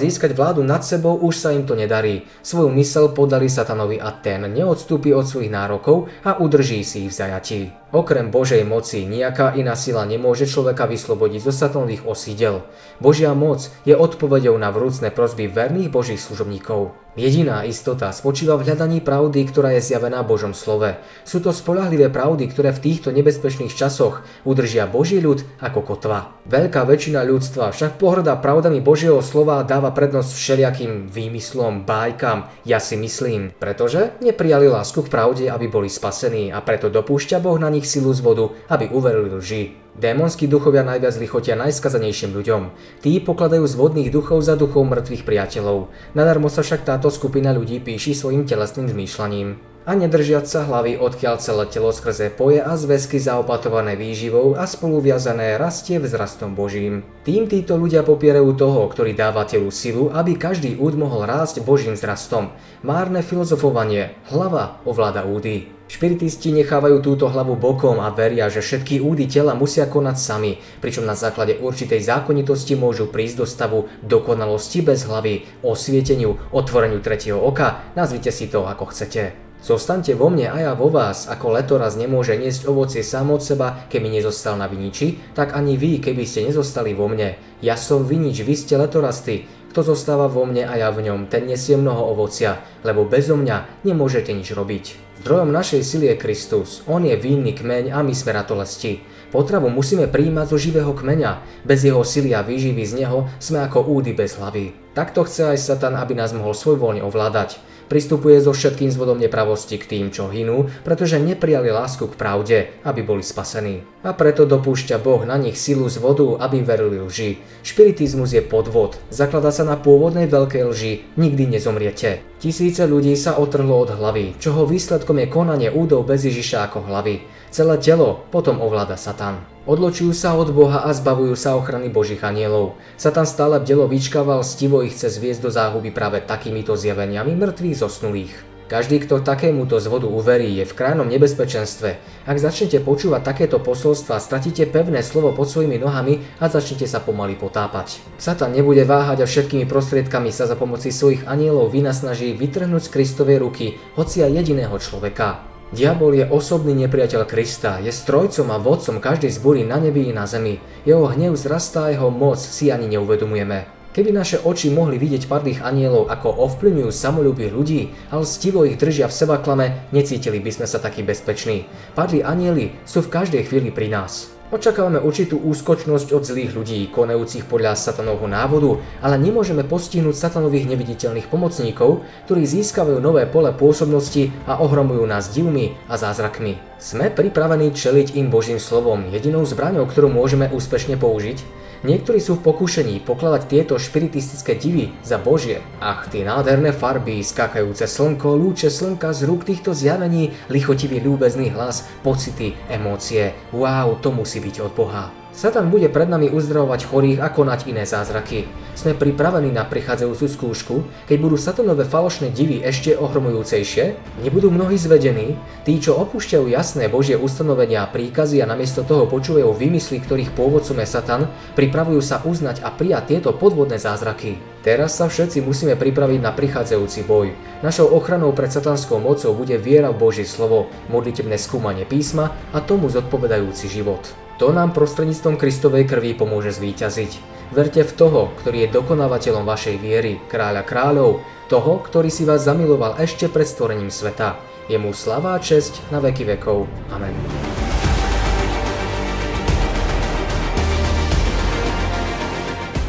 získať 0.00 0.32
vládu 0.32 0.64
nad 0.64 0.80
sebou, 0.80 1.20
už 1.20 1.36
sa 1.36 1.52
im 1.52 1.68
to 1.68 1.76
nedarí. 1.76 2.24
Svoju 2.40 2.72
mysel 2.72 3.12
podali 3.12 3.52
satanovi 3.52 4.00
a 4.00 4.08
ten 4.08 4.48
neodstúpi 4.48 5.12
od 5.12 5.28
svojich 5.28 5.52
nárokov 5.52 6.08
a 6.24 6.40
udrží 6.40 6.80
si 6.80 7.04
ich 7.04 7.12
v 7.12 7.18
zajatí. 7.20 7.60
Okrem 7.96 8.28
Božej 8.28 8.60
moci 8.68 9.08
nejaká 9.08 9.56
iná 9.56 9.72
sila 9.72 10.04
nemôže 10.04 10.44
človeka 10.44 10.84
vyslobodiť 10.84 11.48
zo 11.48 11.48
satanových 11.48 12.04
osídel. 12.04 12.68
Božia 13.00 13.32
moc 13.32 13.72
je 13.88 13.96
odpovedou 13.96 14.52
na 14.60 14.68
vrúcne 14.68 15.08
prosby 15.08 15.48
verných 15.48 15.88
Božích 15.88 16.20
služobníkov. 16.20 16.92
Jediná 17.16 17.64
istota 17.64 18.12
spočíva 18.12 18.60
v 18.60 18.68
hľadaní 18.68 19.00
pravdy, 19.00 19.48
ktorá 19.48 19.72
je 19.72 19.88
zjavená 19.88 20.20
Božom 20.20 20.52
slove. 20.52 21.00
Sú 21.24 21.40
to 21.40 21.48
spolahlivé 21.48 22.12
pravdy, 22.12 22.44
ktoré 22.44 22.76
v 22.76 22.92
týchto 22.92 23.08
nebezpečných 23.08 23.72
časoch 23.72 24.20
udržia 24.44 24.84
Boží 24.84 25.16
ľud 25.16 25.40
ako 25.56 25.80
kotva. 25.80 26.36
Veľká 26.44 26.84
väčšina 26.84 27.24
ľudstva 27.24 27.72
však 27.72 27.96
pohrdá 27.96 28.36
pravdami 28.36 28.84
Božieho 28.84 29.24
slova 29.24 29.64
a 29.64 29.66
dáva 29.66 29.96
prednosť 29.96 30.36
všelijakým 30.36 31.08
výmyslom, 31.08 31.88
bájkam, 31.88 32.52
ja 32.68 32.76
si 32.76 33.00
myslím, 33.00 33.56
pretože 33.56 34.12
neprijali 34.20 34.68
lásku 34.68 35.00
k 35.00 35.08
pravde, 35.08 35.48
aby 35.48 35.72
boli 35.72 35.88
spasení 35.88 36.52
a 36.52 36.60
preto 36.60 36.92
dopúšťa 36.92 37.40
Boh 37.40 37.56
na 37.56 37.72
nich 37.72 37.85
silu 37.86 38.10
z 38.10 38.20
vodu, 38.20 38.50
aby 38.66 38.90
uverili 38.90 39.30
lži. 39.30 39.78
Démonskí 39.96 40.50
duchovia 40.50 40.82
najviac 40.82 41.14
lichotia 41.16 41.54
najskazanejším 41.56 42.34
ľuďom. 42.34 42.62
Tí 43.00 43.22
pokladajú 43.22 43.64
z 43.64 43.78
vodných 43.78 44.10
duchov 44.10 44.42
za 44.42 44.58
duchov 44.58 44.84
mŕtvych 44.84 45.22
priateľov. 45.24 45.88
Nadarmo 46.12 46.50
sa 46.50 46.60
však 46.66 46.84
táto 46.84 47.08
skupina 47.08 47.54
ľudí 47.54 47.80
píši 47.80 48.12
svojim 48.12 48.44
telesným 48.44 48.90
zmýšľaním 48.90 49.75
a 49.86 49.94
nedržiať 49.94 50.50
sa 50.50 50.66
hlavy, 50.66 50.98
odkiaľ 50.98 51.38
celé 51.38 51.64
telo 51.70 51.94
skrze 51.94 52.34
poje 52.34 52.58
a 52.58 52.74
zväzky 52.74 53.22
zaopatované 53.22 53.94
výživou 53.94 54.58
a 54.58 54.66
spoluviazané 54.66 55.54
rastie 55.54 56.02
vzrastom 56.02 56.58
Božím. 56.58 57.06
Tým 57.22 57.46
títo 57.46 57.78
ľudia 57.78 58.02
popierajú 58.02 58.58
toho, 58.58 58.82
ktorý 58.90 59.14
dáva 59.14 59.46
telu 59.46 59.70
silu, 59.70 60.10
aby 60.10 60.34
každý 60.34 60.74
úd 60.74 60.98
mohol 60.98 61.22
rásť 61.30 61.62
Božím 61.62 61.94
vzrastom. 61.94 62.50
Márne 62.82 63.22
filozofovanie, 63.22 64.18
hlava 64.26 64.82
ovláda 64.82 65.22
údy. 65.22 65.70
Špiritisti 65.86 66.50
nechávajú 66.50 66.98
túto 66.98 67.30
hlavu 67.30 67.54
bokom 67.54 68.02
a 68.02 68.10
veria, 68.10 68.50
že 68.50 68.58
všetky 68.58 68.98
údy 68.98 69.30
tela 69.30 69.54
musia 69.54 69.86
konať 69.86 70.16
sami, 70.18 70.58
pričom 70.82 71.06
na 71.06 71.14
základe 71.14 71.62
určitej 71.62 72.02
zákonitosti 72.02 72.74
môžu 72.74 73.06
prísť 73.06 73.36
do 73.38 73.46
stavu 73.46 73.86
dokonalosti 74.02 74.82
bez 74.82 75.06
hlavy, 75.06 75.46
osvieteniu, 75.62 76.42
otvoreniu 76.50 76.98
tretieho 76.98 77.38
oka, 77.38 77.86
nazvite 77.94 78.34
si 78.34 78.50
to 78.50 78.66
ako 78.66 78.90
chcete. 78.90 79.45
Zostaňte 79.66 80.14
vo 80.14 80.30
mne 80.30 80.46
a 80.46 80.62
ja 80.62 80.72
vo 80.78 80.86
vás, 80.86 81.26
ako 81.26 81.58
letoraz 81.58 81.98
nemôže 81.98 82.38
niesť 82.38 82.70
ovocie 82.70 83.02
sám 83.02 83.34
od 83.34 83.42
seba, 83.42 83.82
keby 83.90 84.14
nezostal 84.14 84.54
na 84.54 84.70
viniči, 84.70 85.34
tak 85.34 85.58
ani 85.58 85.74
vy, 85.74 85.98
keby 85.98 86.22
ste 86.22 86.46
nezostali 86.46 86.94
vo 86.94 87.10
mne. 87.10 87.34
Ja 87.58 87.74
som 87.74 88.06
vinič, 88.06 88.46
vy 88.46 88.54
ste 88.54 88.78
letorasty. 88.78 89.50
Kto 89.74 89.82
zostáva 89.82 90.30
vo 90.30 90.46
mne 90.46 90.70
a 90.70 90.78
ja 90.78 90.94
v 90.94 91.10
ňom, 91.10 91.26
ten 91.26 91.50
nesie 91.50 91.74
mnoho 91.74 92.14
ovocia, 92.14 92.62
lebo 92.86 93.10
bezo 93.10 93.34
mňa 93.34 93.82
nemôžete 93.82 94.30
nič 94.30 94.54
robiť. 94.54 94.84
Zdrojom 95.26 95.50
našej 95.50 95.82
sily 95.82 96.14
je 96.14 96.22
Kristus, 96.22 96.86
On 96.86 97.02
je 97.02 97.18
vinný 97.18 97.50
kmeň 97.50 97.90
a 97.90 98.06
my 98.06 98.14
sme 98.14 98.38
ratolesti. 98.38 99.02
Potravu 99.34 99.66
musíme 99.66 100.06
príjmať 100.06 100.46
zo 100.46 100.62
živého 100.62 100.94
kmeňa, 100.94 101.66
bez 101.66 101.82
jeho 101.82 102.06
sily 102.06 102.30
a 102.38 102.46
výživy 102.46 102.86
z 102.86 103.02
neho 103.02 103.26
sme 103.42 103.66
ako 103.66 103.82
údy 103.82 104.14
bez 104.14 104.38
hlavy. 104.38 104.78
Takto 104.94 105.26
chce 105.26 105.50
aj 105.50 105.58
Satan, 105.58 105.98
aby 105.98 106.14
nás 106.14 106.30
mohol 106.30 106.54
svojvoľne 106.54 107.02
ovládať. 107.02 107.58
Pristupuje 107.86 108.42
so 108.42 108.50
všetkým 108.50 108.90
zvodom 108.90 109.22
nepravosti 109.22 109.78
k 109.78 109.86
tým, 109.86 110.06
čo 110.10 110.26
hynú, 110.26 110.70
pretože 110.82 111.22
neprijali 111.22 111.70
lásku 111.70 112.06
k 112.10 112.18
pravde, 112.18 112.58
aby 112.82 113.00
boli 113.06 113.22
spasení. 113.22 113.86
A 114.06 114.14
preto 114.14 114.46
dopúšťa 114.46 115.02
Boh 115.02 115.26
na 115.26 115.34
nich 115.34 115.58
silu 115.58 115.90
z 115.90 115.98
vodu, 115.98 116.38
aby 116.38 116.62
verili 116.62 117.02
lži. 117.02 117.42
Špiritizmus 117.66 118.30
je 118.30 118.38
podvod, 118.38 119.02
zakladá 119.10 119.50
sa 119.50 119.66
na 119.66 119.74
pôvodnej 119.74 120.30
veľkej 120.30 120.62
lži, 120.62 120.92
nikdy 121.18 121.50
nezomriete. 121.50 122.22
Tisíce 122.38 122.86
ľudí 122.86 123.18
sa 123.18 123.34
otrhlo 123.34 123.82
od 123.82 123.98
hlavy, 123.98 124.38
čoho 124.38 124.62
výsledkom 124.62 125.18
je 125.18 125.26
konanie 125.26 125.74
údov 125.74 126.06
bez 126.06 126.22
Ježiša 126.22 126.70
ako 126.70 126.86
hlavy. 126.86 127.26
Celé 127.50 127.82
telo 127.82 128.22
potom 128.30 128.62
ovláda 128.62 128.94
Satan. 128.94 129.42
Odločujú 129.66 130.14
sa 130.14 130.38
od 130.38 130.54
Boha 130.54 130.86
a 130.86 130.94
zbavujú 130.94 131.34
sa 131.34 131.58
ochrany 131.58 131.90
Božích 131.90 132.22
anielov. 132.22 132.78
Satan 132.94 133.26
stále 133.26 133.58
bdelo 133.58 133.90
vyčkával, 133.90 134.46
stivo 134.46 134.86
ich 134.86 134.94
chce 134.94 135.18
zviesť 135.18 135.42
do 135.42 135.50
záhuby 135.50 135.90
práve 135.90 136.22
takýmito 136.22 136.78
zjaveniami 136.78 137.34
mŕtvych 137.34 137.82
zosnulých. 137.82 138.55
Každý, 138.66 139.06
kto 139.06 139.22
takémuto 139.22 139.78
zvodu 139.78 140.10
uverí, 140.10 140.50
je 140.58 140.66
v 140.66 140.74
krajnom 140.74 141.06
nebezpečenstve. 141.06 142.02
Ak 142.26 142.42
začnete 142.42 142.82
počúvať 142.82 143.22
takéto 143.22 143.62
posolstva, 143.62 144.18
stratíte 144.18 144.66
pevné 144.66 145.06
slovo 145.06 145.30
pod 145.30 145.46
svojimi 145.46 145.78
nohami 145.78 146.18
a 146.42 146.50
začnete 146.50 146.90
sa 146.90 146.98
pomaly 146.98 147.38
potápať. 147.38 148.02
Satan 148.18 148.50
nebude 148.50 148.82
váhať 148.82 149.22
a 149.22 149.30
všetkými 149.30 149.70
prostriedkami 149.70 150.34
sa 150.34 150.50
za 150.50 150.58
pomoci 150.58 150.90
svojich 150.90 151.30
anielov 151.30 151.70
vynasnaží 151.70 152.34
vytrhnúť 152.34 152.90
z 152.90 152.92
Kristovej 152.92 153.38
ruky 153.38 153.78
hocia 153.94 154.26
jediného 154.26 154.74
človeka. 154.82 155.46
Diabol 155.70 156.18
je 156.18 156.26
osobný 156.26 156.74
nepriateľ 156.74 157.22
Krista, 157.22 157.78
je 157.78 157.94
strojcom 157.94 158.50
a 158.50 158.58
vodcom 158.58 158.98
každej 158.98 159.30
zbory 159.30 159.62
na 159.62 159.78
nebi 159.78 160.10
i 160.10 160.12
na 160.14 160.26
zemi. 160.26 160.58
Jeho 160.82 161.06
hnev 161.06 161.38
zrastá 161.38 161.86
a 161.86 161.94
jeho 161.94 162.10
moc 162.10 162.42
si 162.42 162.74
ani 162.74 162.90
neuvedomujeme. 162.90 163.66
Keby 163.96 164.12
naše 164.12 164.36
oči 164.44 164.68
mohli 164.68 165.00
vidieť 165.00 165.24
padlých 165.24 165.64
anielov, 165.64 166.12
ako 166.12 166.28
ovplyvňujú 166.28 166.92
samolúbých 166.92 167.48
ľudí, 167.48 167.80
ale 168.12 168.28
stivo 168.28 168.68
ich 168.68 168.76
držia 168.76 169.08
v 169.08 169.16
sebaklame, 169.16 169.88
necítili 169.88 170.36
by 170.36 170.52
sme 170.52 170.68
sa 170.68 170.76
takí 170.76 171.00
bezpeční. 171.00 171.64
Padlí 171.96 172.20
anieli 172.20 172.76
sú 172.84 173.00
v 173.00 173.08
každej 173.08 173.48
chvíli 173.48 173.72
pri 173.72 173.88
nás. 173.88 174.28
Očakávame 174.52 175.00
určitú 175.00 175.40
úskočnosť 175.40 176.12
od 176.12 176.28
zlých 176.28 176.52
ľudí, 176.52 176.92
konajúcich 176.92 177.48
podľa 177.48 177.72
satanovho 177.72 178.28
návodu, 178.28 178.84
ale 179.00 179.16
nemôžeme 179.16 179.64
postihnúť 179.64 180.12
satanových 180.12 180.76
neviditeľných 180.76 181.32
pomocníkov, 181.32 182.04
ktorí 182.28 182.44
získavajú 182.44 183.00
nové 183.00 183.24
pole 183.24 183.48
pôsobnosti 183.56 184.28
a 184.44 184.60
ohromujú 184.60 185.08
nás 185.08 185.32
divmi 185.32 185.72
a 185.88 185.96
zázrakmi. 185.96 186.60
Sme 186.76 187.08
pripravení 187.08 187.72
čeliť 187.72 188.12
im 188.20 188.28
Božím 188.28 188.60
slovom, 188.60 189.08
jedinou 189.08 189.48
zbraňou, 189.48 189.88
ktorú 189.88 190.12
môžeme 190.12 190.52
úspešne 190.52 191.00
použiť? 191.00 191.64
Niektorí 191.86 192.18
sú 192.18 192.42
v 192.42 192.50
pokúšení 192.50 192.98
pokladať 193.06 193.46
tieto 193.46 193.78
špiritistické 193.78 194.58
divy 194.58 194.90
za 195.06 195.22
Božie. 195.22 195.62
Ach, 195.78 196.10
tie 196.10 196.26
nádherné 196.26 196.74
farby, 196.74 197.22
skákajúce 197.22 197.86
slnko, 197.86 198.34
lúče 198.34 198.74
slnka 198.74 199.14
z 199.14 199.22
rúk 199.22 199.46
týchto 199.46 199.70
zjavení, 199.70 200.34
lichotivý 200.50 200.98
ľúbezný 200.98 201.54
hlas, 201.54 201.86
pocity, 202.02 202.58
emócie. 202.66 203.38
Wow, 203.54 204.02
to 204.02 204.10
musí 204.10 204.42
byť 204.42 204.66
od 204.66 204.72
Boha. 204.74 205.25
Satan 205.36 205.68
bude 205.68 205.92
pred 205.92 206.08
nami 206.08 206.32
uzdravovať 206.32 206.88
chorých 206.88 207.20
a 207.20 207.28
konať 207.28 207.68
iné 207.68 207.84
zázraky. 207.84 208.48
Sme 208.72 208.96
pripravení 208.96 209.52
na 209.52 209.68
prichádzajúcu 209.68 210.26
skúšku, 210.32 210.74
keď 211.04 211.16
budú 211.20 211.36
satanové 211.36 211.84
falošné 211.84 212.32
divy 212.32 212.64
ešte 212.64 212.96
ohromujúcejšie? 212.96 214.16
Nebudú 214.24 214.48
mnohí 214.48 214.80
zvedení? 214.80 215.36
Tí, 215.68 215.76
čo 215.76 216.00
opúšťajú 216.00 216.48
jasné 216.48 216.88
Božie 216.88 217.20
ustanovenia 217.20 217.84
a 217.84 217.90
príkazy 217.92 218.40
a 218.40 218.48
namiesto 218.48 218.80
toho 218.80 219.04
počúvajú 219.04 219.52
vymysly, 219.52 220.00
ktorých 220.00 220.32
pôvodcom 220.32 220.80
je 220.80 220.88
Satan, 220.88 221.28
pripravujú 221.52 222.00
sa 222.00 222.24
uznať 222.24 222.64
a 222.64 222.72
prijať 222.72 223.20
tieto 223.20 223.36
podvodné 223.36 223.76
zázraky. 223.76 224.40
Teraz 224.64 224.96
sa 224.96 225.04
všetci 225.04 225.44
musíme 225.44 225.76
pripraviť 225.76 226.20
na 226.24 226.32
prichádzajúci 226.32 227.04
boj. 227.04 227.36
Našou 227.60 227.92
ochranou 227.92 228.32
pred 228.32 228.48
satanskou 228.48 229.04
mocou 229.04 229.36
bude 229.36 229.60
viera 229.60 229.92
v 229.92 230.00
Božie 230.00 230.24
slovo, 230.24 230.72
modlitebné 230.88 231.36
skúmanie 231.36 231.84
písma 231.84 232.32
a 232.56 232.64
tomu 232.64 232.88
zodpovedajúci 232.88 233.68
život. 233.68 234.25
To 234.36 234.52
nám 234.52 234.76
prostredníctvom 234.76 235.40
Kristovej 235.40 235.88
krvi 235.88 236.12
pomôže 236.12 236.52
zvíťaziť. 236.52 237.16
Verte 237.56 237.80
v 237.80 237.92
toho, 237.96 238.28
ktorý 238.36 238.68
je 238.68 238.74
dokonávateľom 238.76 239.48
vašej 239.48 239.80
viery, 239.80 240.20
kráľa 240.28 240.60
kráľov, 240.60 241.24
toho, 241.48 241.80
ktorý 241.80 242.12
si 242.12 242.28
vás 242.28 242.44
zamiloval 242.44 243.00
ešte 243.00 243.32
pred 243.32 243.48
stvorením 243.48 243.88
sveta. 243.88 244.36
Jemu 244.68 244.92
slavá 244.92 245.40
česť 245.40 245.88
na 245.88 246.04
veky 246.04 246.36
vekov. 246.36 246.68
Amen. 246.92 247.16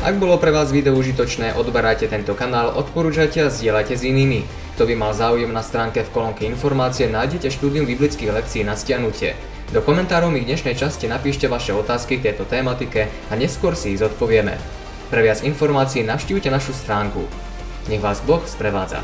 Ak 0.03 0.19
bolo 0.19 0.35
pre 0.35 0.51
vás 0.51 0.67
video 0.75 0.99
užitočné, 0.99 1.55
odberajte 1.55 2.11
tento 2.11 2.35
kanál, 2.35 2.75
odporúčajte 2.75 3.47
a 3.47 3.51
zdieľajte 3.51 3.95
s 3.95 4.03
inými. 4.03 4.43
Kto 4.75 4.83
by 4.83 4.99
mal 4.99 5.15
záujem 5.15 5.55
na 5.55 5.63
stránke 5.63 6.03
v 6.03 6.11
kolónke 6.11 6.43
informácie, 6.43 7.07
nájdete 7.07 7.47
štúdium 7.55 7.87
biblických 7.87 8.35
lekcií 8.35 8.67
na 8.67 8.75
stiahnutie. 8.75 9.56
Do 9.67 9.83
komentárov 9.83 10.31
mi 10.31 10.47
v 10.47 10.55
dnešnej 10.55 10.79
časti 10.79 11.11
napíšte 11.11 11.51
vaše 11.51 11.75
otázky 11.75 12.23
k 12.23 12.31
tejto 12.31 12.47
tématike 12.47 13.11
a 13.27 13.35
neskôr 13.35 13.75
si 13.75 13.91
ich 13.91 13.99
zodpovieme. 13.99 14.55
Pre 15.11 15.19
viac 15.19 15.43
informácií 15.43 16.07
navštívte 16.07 16.47
našu 16.47 16.71
stránku. 16.71 17.27
Nech 17.91 17.99
vás 17.99 18.23
Boh 18.23 18.47
sprevádza. 18.47 19.03